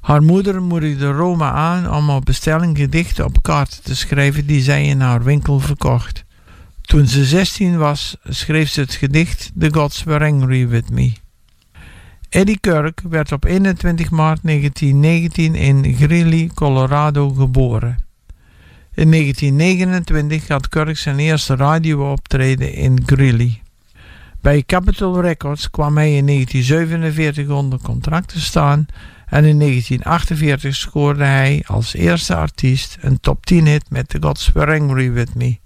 Haar 0.00 0.22
moeder 0.22 0.62
moedigde 0.62 1.10
Roma 1.10 1.52
aan 1.52 1.90
om 1.90 2.10
op 2.10 2.24
bestelling 2.24 2.76
gedichten 2.76 3.24
op 3.24 3.42
kaarten 3.42 3.82
te 3.82 3.96
schrijven 3.96 4.46
die 4.46 4.62
zij 4.62 4.84
in 4.84 5.00
haar 5.00 5.22
winkel 5.22 5.60
verkocht. 5.60 6.24
Toen 6.86 7.06
ze 7.06 7.24
16 7.24 7.78
was, 7.78 8.16
schreef 8.28 8.70
ze 8.70 8.80
het 8.80 8.92
gedicht 8.92 9.52
The 9.58 9.72
Gods 9.72 10.02
Were 10.02 10.24
Angry 10.24 10.68
With 10.68 10.90
Me. 10.90 11.12
Eddie 12.28 12.58
Kirk 12.60 13.00
werd 13.08 13.32
op 13.32 13.44
21 13.44 14.10
maart 14.10 14.40
1919 14.42 15.54
in 15.54 15.94
Greeley, 15.94 16.50
Colorado 16.54 17.28
geboren. 17.30 17.96
In 18.94 19.10
1929 19.10 20.48
had 20.48 20.68
Kirk 20.68 20.96
zijn 20.96 21.18
eerste 21.18 21.56
radiooptreden 21.56 22.72
in 22.72 23.02
Greeley. 23.06 23.62
Bij 24.40 24.62
Capitol 24.66 25.20
Records 25.20 25.70
kwam 25.70 25.96
hij 25.96 26.16
in 26.16 26.26
1947 26.26 27.48
onder 27.48 27.78
contract 27.82 28.28
te 28.28 28.40
staan 28.40 28.86
en 29.26 29.44
in 29.44 29.58
1948 29.58 30.74
scoorde 30.74 31.24
hij 31.24 31.62
als 31.66 31.94
eerste 31.94 32.36
artiest 32.36 32.98
een 33.00 33.20
top 33.20 33.46
10 33.46 33.66
hit 33.66 33.90
met 33.90 34.08
The 34.08 34.18
Gods 34.20 34.52
Were 34.52 34.80
Angry 34.80 35.12
With 35.12 35.34
Me. 35.34 35.58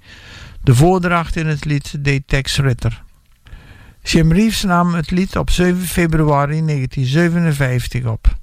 De 0.63 0.75
voordracht 0.75 1.37
in 1.37 1.47
het 1.47 1.65
lied 1.65 2.05
deed 2.05 2.23
Tex 2.27 2.59
Ritter. 2.59 3.03
Jim 4.03 4.33
Reeves 4.33 4.63
nam 4.63 4.95
het 4.95 5.11
lied 5.11 5.37
op 5.37 5.51
7 5.51 5.83
februari 5.83 6.65
1957 6.65 8.05
op. 8.05 8.39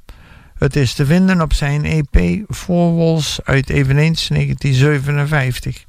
Het 0.57 0.76
is 0.76 0.93
te 0.93 1.05
vinden 1.05 1.41
op 1.41 1.53
zijn 1.53 1.86
EP 1.86 2.43
Four 2.49 2.95
Walls 2.95 3.39
uit 3.43 3.70
eveneens 3.70 4.28
1957. 4.28 5.86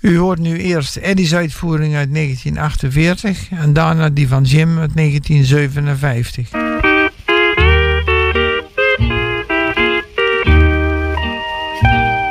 U 0.00 0.18
hoort 0.18 0.38
nu 0.38 0.58
eerst 0.58 0.96
Eddie's 0.96 1.34
uitvoering 1.34 1.94
uit 1.94 2.14
1948 2.14 3.50
en 3.50 3.72
daarna 3.72 4.08
die 4.08 4.28
van 4.28 4.42
Jim 4.42 4.78
uit 4.78 4.96
1957. 4.96 6.65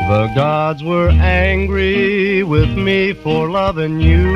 The 0.07 0.31
gods 0.35 0.83
were 0.83 1.09
angry 1.09 2.43
with 2.43 2.69
me 2.69 3.13
for 3.13 3.49
loving 3.49 3.99
you. 3.99 4.33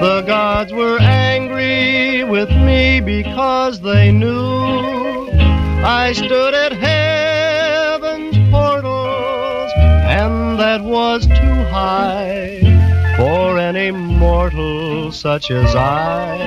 The 0.00 0.24
gods 0.26 0.72
were 0.72 0.98
angry 0.98 2.24
with 2.24 2.48
me 2.48 3.00
because 3.00 3.82
they 3.82 4.10
knew 4.10 5.28
I 5.84 6.14
stood 6.14 6.54
at 6.54 6.72
heaven's 6.72 8.38
portals 8.50 9.70
and 9.76 10.58
that 10.60 10.82
was 10.82 11.26
too 11.26 11.58
high 11.70 12.60
for 13.18 13.58
any 13.58 13.90
mortal 13.90 15.12
such 15.12 15.50
as 15.50 15.76
I. 15.76 16.38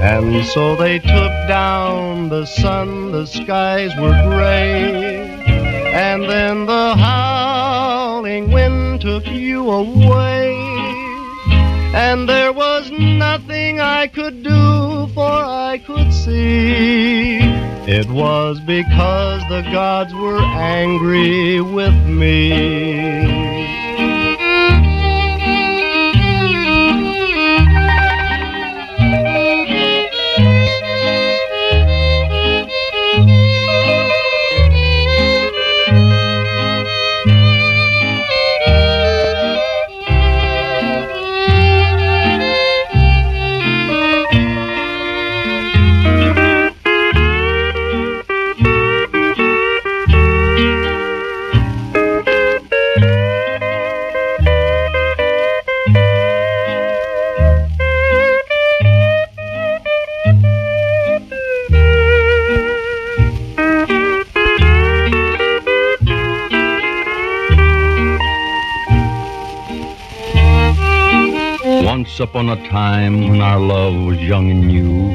And 0.00 0.44
so 0.46 0.76
they 0.76 1.00
took 1.00 1.32
down 1.48 2.28
the 2.28 2.46
sun, 2.46 3.10
the 3.10 3.26
skies 3.26 3.90
were 3.96 4.16
gray. 4.30 5.21
And 5.92 6.22
then 6.24 6.64
the 6.64 6.94
howling 6.96 8.50
wind 8.50 9.02
took 9.02 9.26
you 9.26 9.70
away. 9.70 10.54
And 11.94 12.26
there 12.26 12.50
was 12.50 12.90
nothing 12.90 13.78
I 13.78 14.06
could 14.06 14.42
do, 14.42 15.06
for 15.14 15.28
I 15.28 15.82
could 15.86 16.10
see. 16.10 17.40
It 17.86 18.08
was 18.08 18.58
because 18.60 19.42
the 19.50 19.60
gods 19.70 20.14
were 20.14 20.40
angry 20.40 21.60
with 21.60 21.94
me. 22.06 23.81
Upon 72.22 72.48
a 72.48 72.68
time 72.68 73.28
when 73.28 73.40
our 73.40 73.58
love 73.58 73.94
was 74.06 74.18
young 74.18 74.48
and 74.48 74.68
new, 74.68 75.10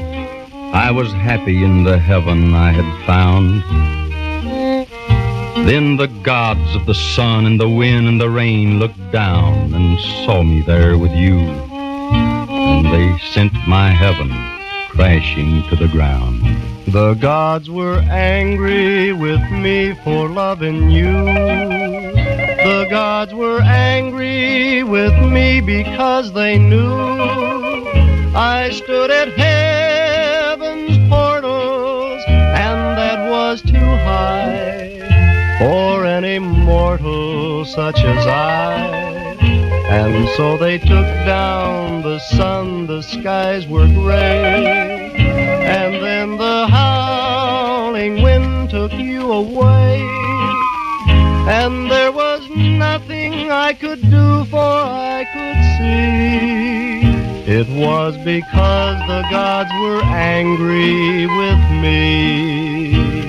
I 0.73 0.91
was 0.91 1.11
happy 1.13 1.63
in 1.63 1.85
the 1.85 1.97
heaven 1.97 2.53
I 2.53 2.71
had 2.71 3.05
found. 3.05 3.63
Then 5.65 5.95
the 5.95 6.07
gods 6.23 6.75
of 6.75 6.85
the 6.85 6.93
sun 6.93 7.45
and 7.45 7.59
the 7.59 7.69
wind 7.69 8.07
and 8.07 8.19
the 8.19 8.29
rain 8.29 8.79
looked 8.79 9.11
down 9.11 9.73
and 9.73 9.97
saw 10.25 10.43
me 10.43 10.61
there 10.61 10.97
with 10.97 11.11
you. 11.11 11.39
And 11.39 12.85
they 12.85 13.17
sent 13.31 13.53
my 13.67 13.89
heaven 13.89 14.29
crashing 14.89 15.63
to 15.69 15.77
the 15.77 15.87
ground. 15.87 16.41
The 16.87 17.13
gods 17.13 17.69
were 17.69 17.99
angry 18.09 19.13
with 19.13 19.41
me 19.49 19.93
for 20.03 20.27
loving 20.27 20.91
you. 20.91 21.76
The 22.67 22.85
gods 22.89 23.33
were 23.33 23.61
angry 23.61 24.83
with 24.83 25.13
me 25.31 25.61
because 25.61 26.33
they 26.33 26.59
knew 26.59 26.91
I 28.35 28.71
stood 28.73 29.09
at 29.09 29.29
heaven's 29.39 30.97
portals 31.07 32.21
and 32.27 32.97
that 32.99 33.29
was 33.29 33.61
too 33.61 33.91
high 34.09 34.99
for 35.59 36.05
any 36.05 36.39
mortal 36.39 37.63
such 37.63 37.99
as 38.03 38.27
I. 38.27 39.37
And 39.89 40.27
so 40.35 40.57
they 40.57 40.77
took 40.77 41.07
down 41.25 42.01
the 42.01 42.19
sun, 42.19 42.85
the 42.85 43.01
skies 43.01 43.65
were 43.65 43.87
gray, 43.87 45.13
and 45.15 46.03
then 46.03 46.37
the 46.37 46.67
howling 46.67 48.21
wind 48.21 48.71
took 48.71 48.91
you 48.91 49.31
away. 49.31 50.01
And 51.49 51.89
there 51.89 52.11
was 52.11 52.26
nothing 52.77 53.51
I 53.51 53.73
could 53.73 54.01
do, 54.01 54.45
for 54.45 54.59
I 54.59 55.25
could 55.33 55.59
see 55.77 56.37
it 57.49 57.67
was 57.69 58.17
because 58.17 58.99
the 59.07 59.25
gods 59.31 59.71
were 59.79 60.03
angry 60.03 61.25
with 61.25 61.61
me. 61.81 63.23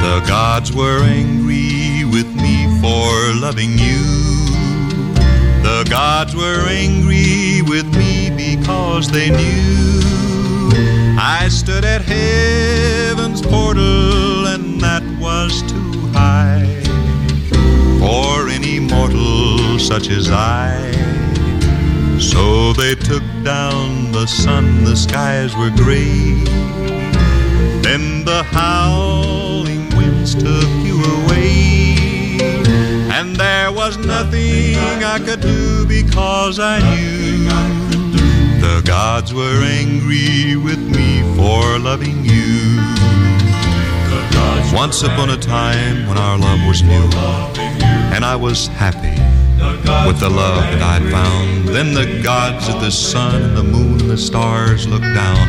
The 0.00 0.24
gods 0.26 0.72
were 0.72 1.02
angry 1.02 2.04
with 2.04 2.34
me 2.34 2.80
for 2.80 3.34
loving 3.38 3.78
you. 3.78 4.65
The 5.66 5.84
gods 5.90 6.36
were 6.36 6.64
angry 6.68 7.60
with 7.60 7.86
me 7.96 8.30
because 8.30 9.10
they 9.10 9.30
knew 9.30 10.00
I 11.18 11.48
stood 11.50 11.84
at 11.84 12.02
heaven's 12.02 13.42
portal 13.42 14.46
and 14.46 14.80
that 14.80 15.02
was 15.18 15.62
too 15.62 16.06
high 16.14 16.64
for 17.98 18.48
any 18.48 18.78
mortal 18.78 19.80
such 19.80 20.08
as 20.08 20.30
I. 20.30 20.78
So 22.20 22.72
they 22.72 22.94
took 22.94 23.24
down 23.42 24.12
the 24.12 24.26
sun, 24.26 24.84
the 24.84 24.94
skies 24.94 25.56
were 25.56 25.70
gray. 25.70 26.44
Then 27.82 28.24
the 28.24 28.44
howling 28.52 29.90
winds 29.96 30.36
took. 30.36 30.85
And 33.18 33.34
there 33.34 33.72
was 33.72 33.96
nothing 33.96 34.76
I 35.02 35.18
could 35.18 35.40
do 35.40 35.86
because 35.86 36.58
I 36.60 36.80
knew 36.80 37.48
the 38.60 38.82
gods 38.84 39.32
were 39.32 39.62
angry 39.64 40.54
with 40.56 40.78
me 40.78 41.22
for 41.34 41.78
loving 41.78 42.26
you. 42.26 42.76
Once 44.76 45.02
upon 45.02 45.30
a 45.30 45.38
time 45.38 46.06
when 46.06 46.18
our 46.18 46.36
love 46.36 46.60
was 46.68 46.82
new, 46.82 47.08
and 48.12 48.22
I 48.22 48.36
was 48.36 48.66
happy 48.66 49.16
with 50.06 50.20
the 50.20 50.28
love 50.28 50.64
that 50.64 50.82
I'd 50.82 51.10
found. 51.10 51.68
Then 51.68 51.94
the 51.94 52.20
gods 52.22 52.68
of 52.68 52.82
the 52.82 52.90
sun 52.90 53.40
and 53.40 53.56
the 53.56 53.64
moon 53.64 53.98
and 53.98 54.10
the 54.10 54.18
stars 54.18 54.86
looked 54.86 55.14
down 55.14 55.48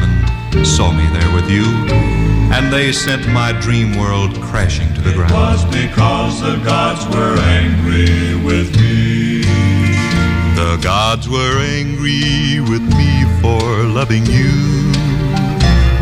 and 0.56 0.66
saw 0.66 0.90
me 0.94 1.06
there 1.08 1.36
with 1.36 1.50
you. 1.50 2.27
And 2.56 2.72
they 2.72 2.92
sent 2.92 3.28
my 3.30 3.52
dream 3.62 3.98
world 3.98 4.34
crashing 4.42 4.94
to 4.96 5.02
the 5.02 5.14
ground. 5.14 5.34
was 5.34 5.64
because 5.66 6.42
the 6.42 6.58
gods 6.64 7.06
were 7.16 7.38
angry 7.40 8.36
with 8.44 8.76
me. 8.78 9.42
The 10.56 10.80
gods 10.82 11.30
were 11.30 11.60
angry 11.60 12.60
with 12.62 12.82
me 12.82 13.26
for 13.42 13.62
loving 13.84 14.26
you. 14.26 14.52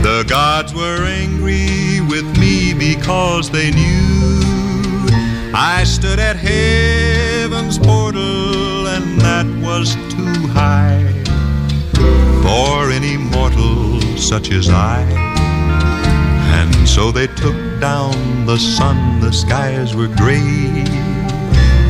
The 0.01 0.23
gods 0.27 0.73
were 0.73 1.03
angry 1.03 1.99
with 2.01 2.37
me 2.39 2.73
because 2.73 3.49
they 3.49 3.71
knew 3.71 4.35
I 5.53 5.83
stood 5.83 6.19
at 6.19 6.35
heaven's 6.35 7.79
portal 7.79 8.87
and 8.87 9.19
that 9.21 9.45
was 9.65 9.95
too 10.13 10.47
high 10.49 11.03
for 12.43 12.91
any 12.91 13.17
mortal 13.17 13.99
such 14.17 14.51
as 14.51 14.69
I. 14.69 15.55
So 16.86 17.11
they 17.11 17.27
took 17.27 17.55
down 17.81 18.45
the 18.45 18.57
sun, 18.57 19.19
the 19.19 19.33
skies 19.33 19.95
were 19.95 20.07
gray. 20.07 20.86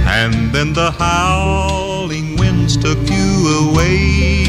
And 0.08 0.52
then 0.52 0.74
the 0.74 0.92
howling 0.92 2.38
winds 2.38 2.76
took 2.78 2.98
you 3.10 3.70
away. 3.70 4.46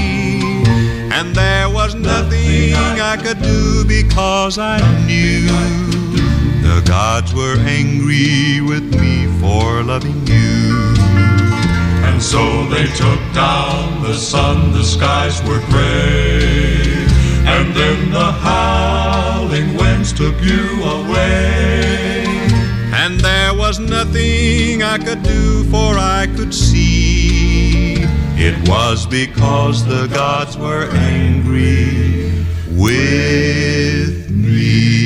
And 1.12 1.34
there 1.34 1.68
was 1.68 1.94
nothing 1.94 2.74
I 2.74 3.16
could 3.22 3.42
do 3.42 3.84
because 3.84 4.58
I 4.58 4.78
knew 5.04 5.46
the 6.62 6.82
gods 6.86 7.34
were 7.34 7.56
angry 7.58 8.60
with 8.60 8.84
me 9.00 9.26
for 9.40 9.82
loving 9.82 10.26
you. 10.26 10.94
And 12.06 12.22
so 12.22 12.66
they 12.68 12.86
took 12.86 13.20
down 13.34 14.02
the 14.02 14.14
sun, 14.14 14.72
the 14.72 14.84
skies 14.84 15.42
were 15.42 15.60
gray. 15.70 16.82
And 17.44 17.74
then 17.74 18.10
the 18.10 18.32
howling 18.32 19.25
took 20.12 20.40
you 20.42 20.82
away. 20.82 22.24
And 22.92 23.20
there 23.20 23.54
was 23.54 23.78
nothing 23.78 24.82
I 24.82 24.98
could 24.98 25.22
do, 25.22 25.64
for 25.64 25.98
I 25.98 26.26
could 26.36 26.54
see 26.54 27.96
it 28.38 28.68
was 28.68 29.06
because 29.06 29.84
the 29.86 30.06
gods 30.08 30.58
were 30.58 30.88
angry 30.92 32.30
with 32.70 34.30
me. 34.30 35.05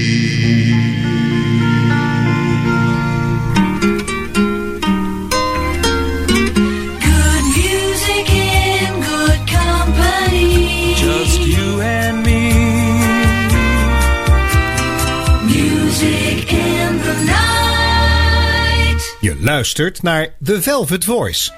Luistert 19.60 20.02
naar 20.02 20.28
The 20.44 20.62
Velvet 20.62 21.04
Voice. 21.04 21.50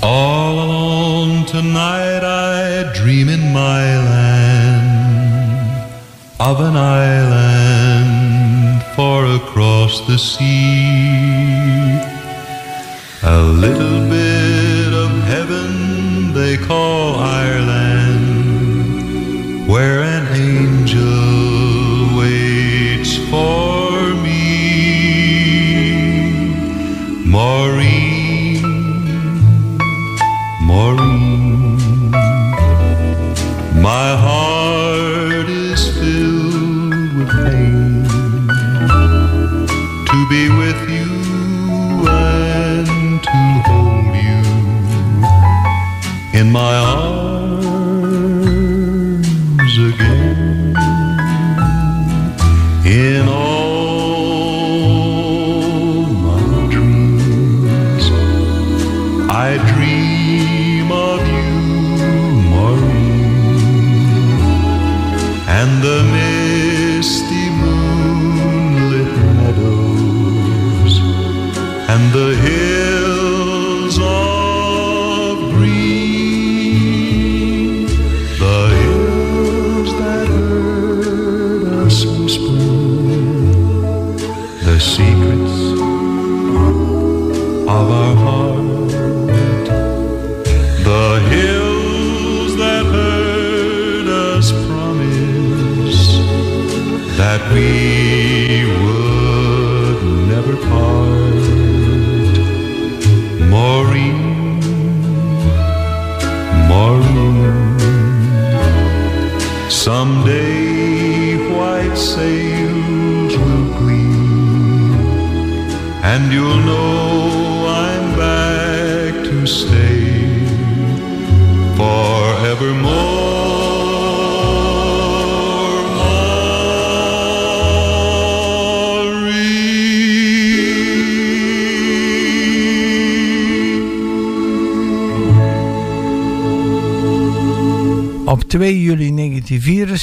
All 0.00 0.58
alone 0.58 1.44
tonight 1.44 2.22
I 2.22 2.84
dream 2.92 3.28
in 3.28 3.52
my 3.52 3.98
land 4.08 5.30
of 6.38 6.60
an 6.60 6.76
island 6.76 8.82
far 8.94 9.24
across 9.34 10.06
the 10.06 10.18
sea. 10.18 12.00
A 13.22 13.42
little 13.42 14.08
bit 14.08 14.92
of 14.94 15.10
heaven 15.24 16.32
they 16.32 16.56
call 16.56 17.16
Ireland, 17.16 17.83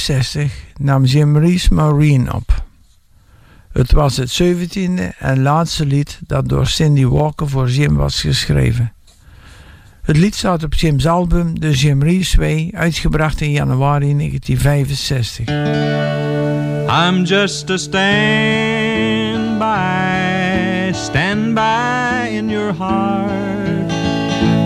1964 0.06 0.50
nam 0.78 1.04
Jim 1.04 1.32
Marine 1.70 2.32
op. 2.32 2.64
Het 3.72 3.92
was 3.92 4.16
het 4.16 4.42
17e 4.42 5.16
en 5.18 5.42
laatste 5.42 5.86
lied 5.86 6.20
dat 6.26 6.48
door 6.48 6.66
Cindy 6.66 7.04
Walker 7.04 7.48
voor 7.48 7.70
Jim 7.70 7.96
was 7.96 8.20
geschreven. 8.20 8.92
Het 10.02 10.16
lied 10.16 10.34
staat 10.34 10.62
op 10.62 10.74
Jim's 10.74 11.06
album 11.06 11.60
The 11.60 11.70
Jim 11.70 12.02
Reeves 12.02 12.34
Way, 12.34 12.70
uitgebracht 12.74 13.40
in 13.40 13.50
januari 13.50 14.16
1965. 14.16 15.48
I'm 16.88 17.24
just 17.24 17.70
a 17.70 17.76
standby, 17.76 18.12
standby 20.92 22.28
in 22.30 22.48
your 22.48 22.74
heart. 22.74 23.92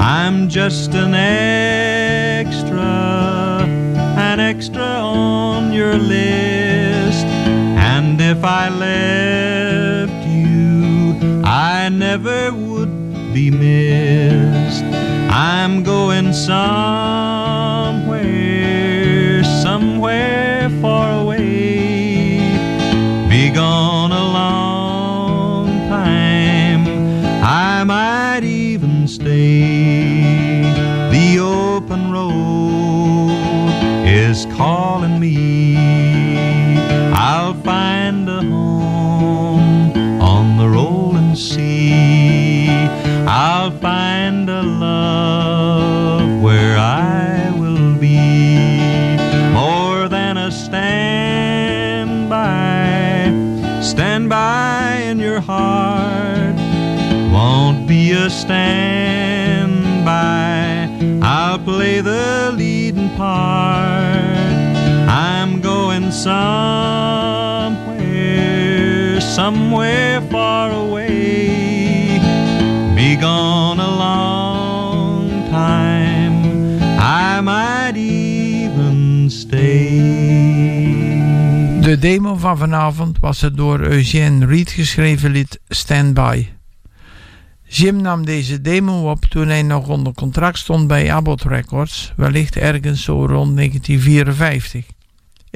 I'm 0.00 0.48
just 0.48 0.94
an 0.94 1.14
extra, 1.14 2.80
an 4.16 4.40
extra 4.40 4.82
on 4.82 5.72
your 5.72 5.96
list. 5.96 7.26
And 7.26 8.20
if 8.20 8.44
I 8.44 8.68
left 8.68 10.26
you, 10.26 11.16
I 11.44 11.88
never 11.88 12.52
would 12.52 13.34
be 13.34 13.50
missed. 13.50 14.84
I'm 15.30 15.82
going 15.82 16.32
somewhere, 16.32 17.75
find 38.16 38.28
a 38.28 38.42
home 38.42 39.92
on 40.22 40.56
the 40.56 40.66
rolling 40.68 41.34
sea. 41.36 42.68
I'll 43.26 43.70
find 43.70 44.48
a 44.48 44.62
love 44.62 46.40
where 46.40 46.78
I 46.78 47.50
will 47.58 47.94
be 47.98 49.18
more 49.52 50.08
than 50.08 50.38
a 50.38 50.50
standby. 50.50 51.02
Standby 53.82 55.00
in 55.10 55.18
your 55.18 55.40
heart 55.40 56.56
won't 57.32 57.86
be 57.86 58.12
a 58.12 58.30
standby. 58.30 59.58
I'll 61.22 61.58
play 61.58 62.00
the 62.00 62.52
leading 62.56 63.10
part. 63.16 64.46
I'm 65.08 65.60
going 65.60 66.10
somewhere, 66.10 67.45
somewhere 69.36 70.22
far 70.30 70.70
away. 70.70 72.18
Be 72.94 73.16
gone 73.20 73.78
a 73.78 73.90
long 73.96 75.48
time. 75.50 76.78
I 76.98 77.40
might 77.42 77.96
even 77.96 79.30
stay. 79.30 79.74
De 81.80 81.98
demo 81.98 82.36
van 82.36 82.58
vanavond 82.58 83.18
was 83.20 83.40
het 83.40 83.56
door 83.56 83.80
Eugene 83.80 84.46
Reed 84.46 84.70
geschreven 84.70 85.30
lied 85.30 85.60
Stand 85.68 86.14
By. 86.14 86.46
Jim 87.68 88.00
nam 88.00 88.24
deze 88.24 88.60
demo 88.60 89.10
op 89.10 89.24
toen 89.24 89.48
hij 89.48 89.62
nog 89.62 89.88
onder 89.88 90.12
contract 90.12 90.58
stond 90.58 90.86
bij 90.86 91.12
Abbott 91.12 91.42
Records, 91.42 92.12
wellicht 92.16 92.56
ergens 92.56 93.02
zo 93.02 93.26
rond 93.26 93.56
1954. 93.56 94.86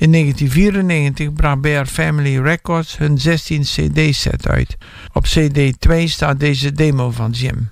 In 0.01 0.13
1994 0.13 1.33
bracht 1.33 1.61
Bear 1.61 1.87
Family 1.87 2.39
Records 2.39 2.99
hun 2.99 3.19
16 3.19 3.63
CD-set 3.63 4.49
uit. 4.49 4.77
Op 5.13 5.23
CD 5.23 5.81
2 5.81 6.09
staat 6.09 6.41
deze 6.41 6.73
demo 6.73 7.11
van 7.11 7.31
Jim. 7.31 7.69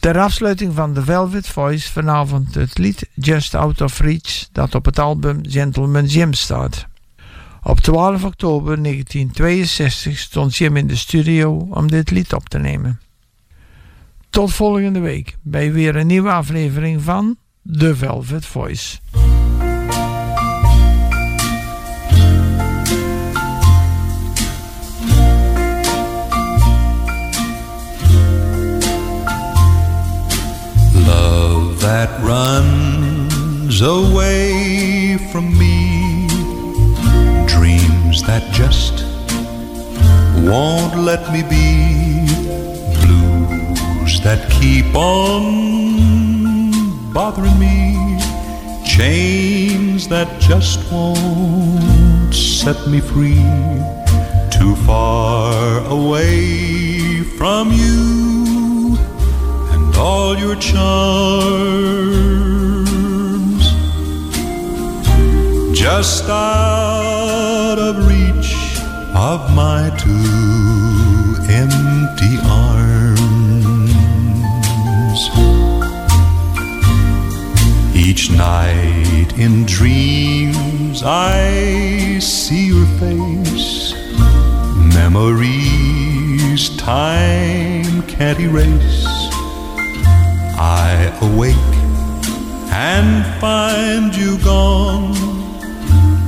Ter 0.00 0.18
afsluiting 0.18 0.74
van 0.74 0.92
The 0.92 1.02
Velvet 1.02 1.48
Voice 1.48 1.92
vanavond 1.92 2.54
het 2.54 2.78
lied 2.78 3.08
Just 3.14 3.54
Out 3.54 3.80
of 3.80 4.00
Reach 4.00 4.48
dat 4.52 4.74
op 4.74 4.84
het 4.84 4.98
album 4.98 5.38
Gentleman 5.42 6.06
Jim 6.06 6.32
staat. 6.32 6.86
Op 7.62 7.80
12 7.80 8.24
oktober 8.24 8.82
1962 8.82 10.18
stond 10.18 10.56
Jim 10.56 10.76
in 10.76 10.86
de 10.86 10.96
studio 10.96 11.68
om 11.70 11.90
dit 11.90 12.10
lied 12.10 12.32
op 12.32 12.48
te 12.48 12.58
nemen. 12.58 13.00
Tot 14.30 14.52
volgende 14.52 15.00
week 15.00 15.36
bij 15.42 15.72
weer 15.72 15.96
een 15.96 16.06
nieuwe 16.06 16.30
aflevering 16.30 17.02
van 17.02 17.36
The 17.78 17.96
Velvet 17.96 18.46
Voice. 18.46 18.98
That 31.88 32.10
runs 32.20 33.80
away 33.80 35.16
from 35.32 35.46
me, 35.56 36.26
dreams 37.46 38.22
that 38.24 38.44
just 38.52 39.04
won't 40.46 40.94
let 40.98 41.32
me 41.32 41.40
be, 41.42 42.26
blues 43.00 44.20
that 44.20 44.50
keep 44.50 44.94
on 44.94 45.42
bothering 47.14 47.58
me, 47.58 47.96
chains 48.86 50.08
that 50.08 50.28
just 50.38 50.92
won't 50.92 52.34
set 52.34 52.86
me 52.86 53.00
free, 53.00 53.46
too 54.50 54.76
far 54.84 55.78
away 55.86 57.22
from 57.38 57.72
you 57.72 58.47
all 59.98 60.38
your 60.38 60.54
charms. 60.56 60.78
Just 65.76 66.24
out 66.28 67.78
of 67.78 68.06
reach 68.06 68.54
of 69.14 69.54
my 69.54 69.90
two 69.98 71.34
empty 71.50 72.38
arms. 72.44 73.18
Each 77.94 78.30
night 78.30 79.32
in 79.36 79.64
dreams 79.66 81.02
I 81.04 82.18
see 82.20 82.66
your 82.68 82.86
face. 83.02 83.94
Memories 84.94 86.76
time 86.76 88.02
can't 88.06 88.38
erase. 88.38 89.07
I 90.58 91.16
awake 91.22 91.74
and 92.72 93.24
find 93.40 94.14
you 94.14 94.38
gone. 94.38 95.14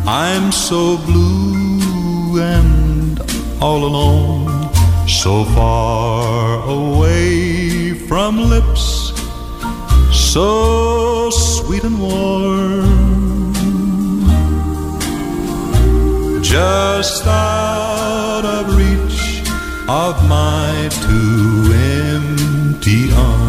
I'm 0.07 0.53
so 0.53 0.97
blue 0.99 2.41
and 2.41 3.21
all 3.61 3.85
alone, 3.85 4.71
so 5.07 5.45
far 5.45 6.63
away 6.69 7.95
from 7.95 8.49
lips 8.49 9.01
so 10.33 11.29
sweet 11.31 11.83
and 11.83 12.01
warm. 12.01 13.53
Just 16.41 17.27
out 17.27 18.45
of 18.45 18.77
reach 18.77 19.43
of 19.89 20.15
my 20.29 20.89
two 21.03 21.73
empty 21.75 23.13
arms. 23.13 23.40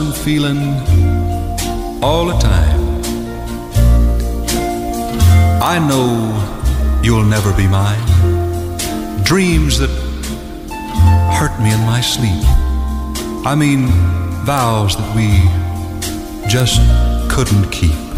Lonesome 0.00 0.24
feeling 0.24 0.58
all 2.02 2.26
the 2.26 2.38
time. 2.38 2.80
I 5.62 5.78
know 5.78 7.00
you'll 7.02 7.24
never 7.24 7.52
be 7.54 7.66
mine. 7.66 7.98
Dreams 9.24 9.78
that 9.78 9.90
hurt 11.38 11.58
me 11.60 11.72
in 11.72 11.80
my 11.80 12.00
sleep. 12.00 12.44
I 13.46 13.54
mean, 13.54 13.88
vows 14.44 14.96
that 14.96 15.16
we 15.16 15.28
just 16.48 16.80
couldn't 17.30 17.70
keep. 17.70 18.09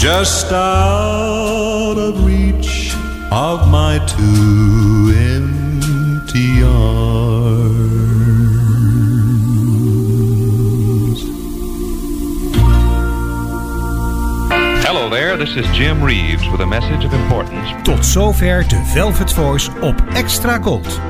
Just 0.00 0.50
out 0.50 1.98
of 1.98 2.24
reach 2.24 2.96
of 3.30 3.68
my 3.68 3.98
two 4.08 5.12
empty 5.14 6.62
arms. 6.62 7.20
Hello 14.86 15.10
there, 15.10 15.36
this 15.36 15.54
is 15.54 15.66
Jim 15.76 16.02
Reeves 16.02 16.48
with 16.48 16.62
a 16.62 16.66
message 16.66 17.04
of 17.04 17.12
importance. 17.12 17.68
Tot 17.82 18.02
zover 18.02 18.68
de 18.68 18.82
Velvet 18.94 19.32
Voice 19.32 19.70
op 19.80 20.02
Extra 20.14 20.58
Gold. 20.62 21.09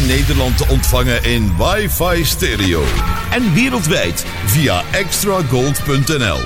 In 0.00 0.06
Nederland 0.06 0.56
te 0.56 0.66
ontvangen 0.68 1.24
in 1.24 1.52
wifi 1.56 2.24
stereo. 2.24 2.84
En 3.30 3.54
wereldwijd 3.54 4.24
via 4.44 4.82
extragold.nl. 4.90 6.38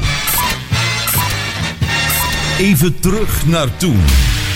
Even 2.59 3.01
terug 3.01 3.47
naar 3.47 3.77
toen. 3.77 4.01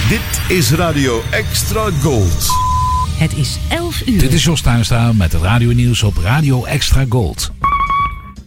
Dit 0.09 0.57
is 0.57 0.73
Radio 0.73 1.23
Extra 1.31 1.91
Gold. 2.03 2.47
Het 3.17 3.37
is 3.37 3.59
11 3.69 4.07
uur. 4.07 4.19
Dit 4.19 4.33
is 4.33 4.45
Jos 4.45 4.61
Tuinstra 4.61 5.13
met 5.13 5.33
het 5.33 5.43
radio-nieuws 5.43 6.03
op 6.03 6.17
Radio 6.17 6.65
Extra 6.65 7.05
Gold. 7.09 7.53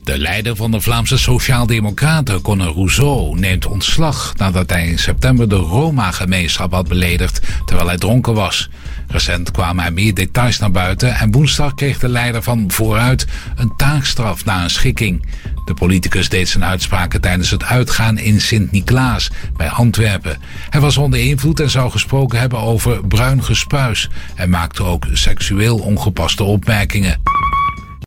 De 0.04 0.18
leider 0.18 0.56
van 0.56 0.72
de 0.72 0.82
Vlaamse 0.82 1.18
Sociaaldemocraten, 1.18 2.41
Conor 2.41 2.74
Rousseau, 2.74 3.39
neemt 3.39 3.66
ontslag 3.66 4.34
nadat 4.38 4.70
hij 4.70 4.88
in 4.88 5.00
september 5.00 5.50
de 5.50 5.56
Roma-gemeenschap 5.56 6.72
had 6.72 6.88
beledigd 6.88 7.41
terwijl 7.66 7.88
hij 7.88 7.98
dronken 7.98 8.34
was. 8.34 8.70
Recent 9.08 9.51
kwamen 9.51 9.86
er 9.86 9.93
meer 9.93 10.14
details 10.14 10.60
naar 10.60 10.72
buiten 10.72 11.16
en 11.16 11.32
woensdag 11.32 11.74
kreeg 11.74 11.99
de 11.99 12.10
leider 12.10 12.43
van 12.43 12.72
Vooruit 12.72 13.26
een 13.55 13.74
taakstraf 13.76 14.45
na 14.45 14.64
een 14.64 14.70
schikking. 14.70 15.26
De 15.66 15.74
politicus 15.74 16.30
deed 16.30 16.49
zijn 16.49 16.66
uitspraken 16.66 17.22
tijdens 17.22 17.49
het 17.49 17.64
uitgaan 17.64 18.18
in 18.18 18.41
Sint-Niklaas 18.41 19.32
bij 19.58 19.70
Antwerpen. 19.70 20.38
Hij 20.70 20.82
was 20.82 20.97
onder 20.97 21.20
invloed 21.20 21.60
en 21.60 21.70
zou 21.70 21.91
gesproken 21.91 22.39
hebben 22.39 22.60
over 22.60 23.08
bruin 23.08 23.43
gespuis 23.43 24.10
en 24.36 24.49
maakte 24.49 24.84
ook 24.84 25.05
seksueel 25.14 25.78
ongepaste 25.78 26.43
opmerkingen. 26.43 27.20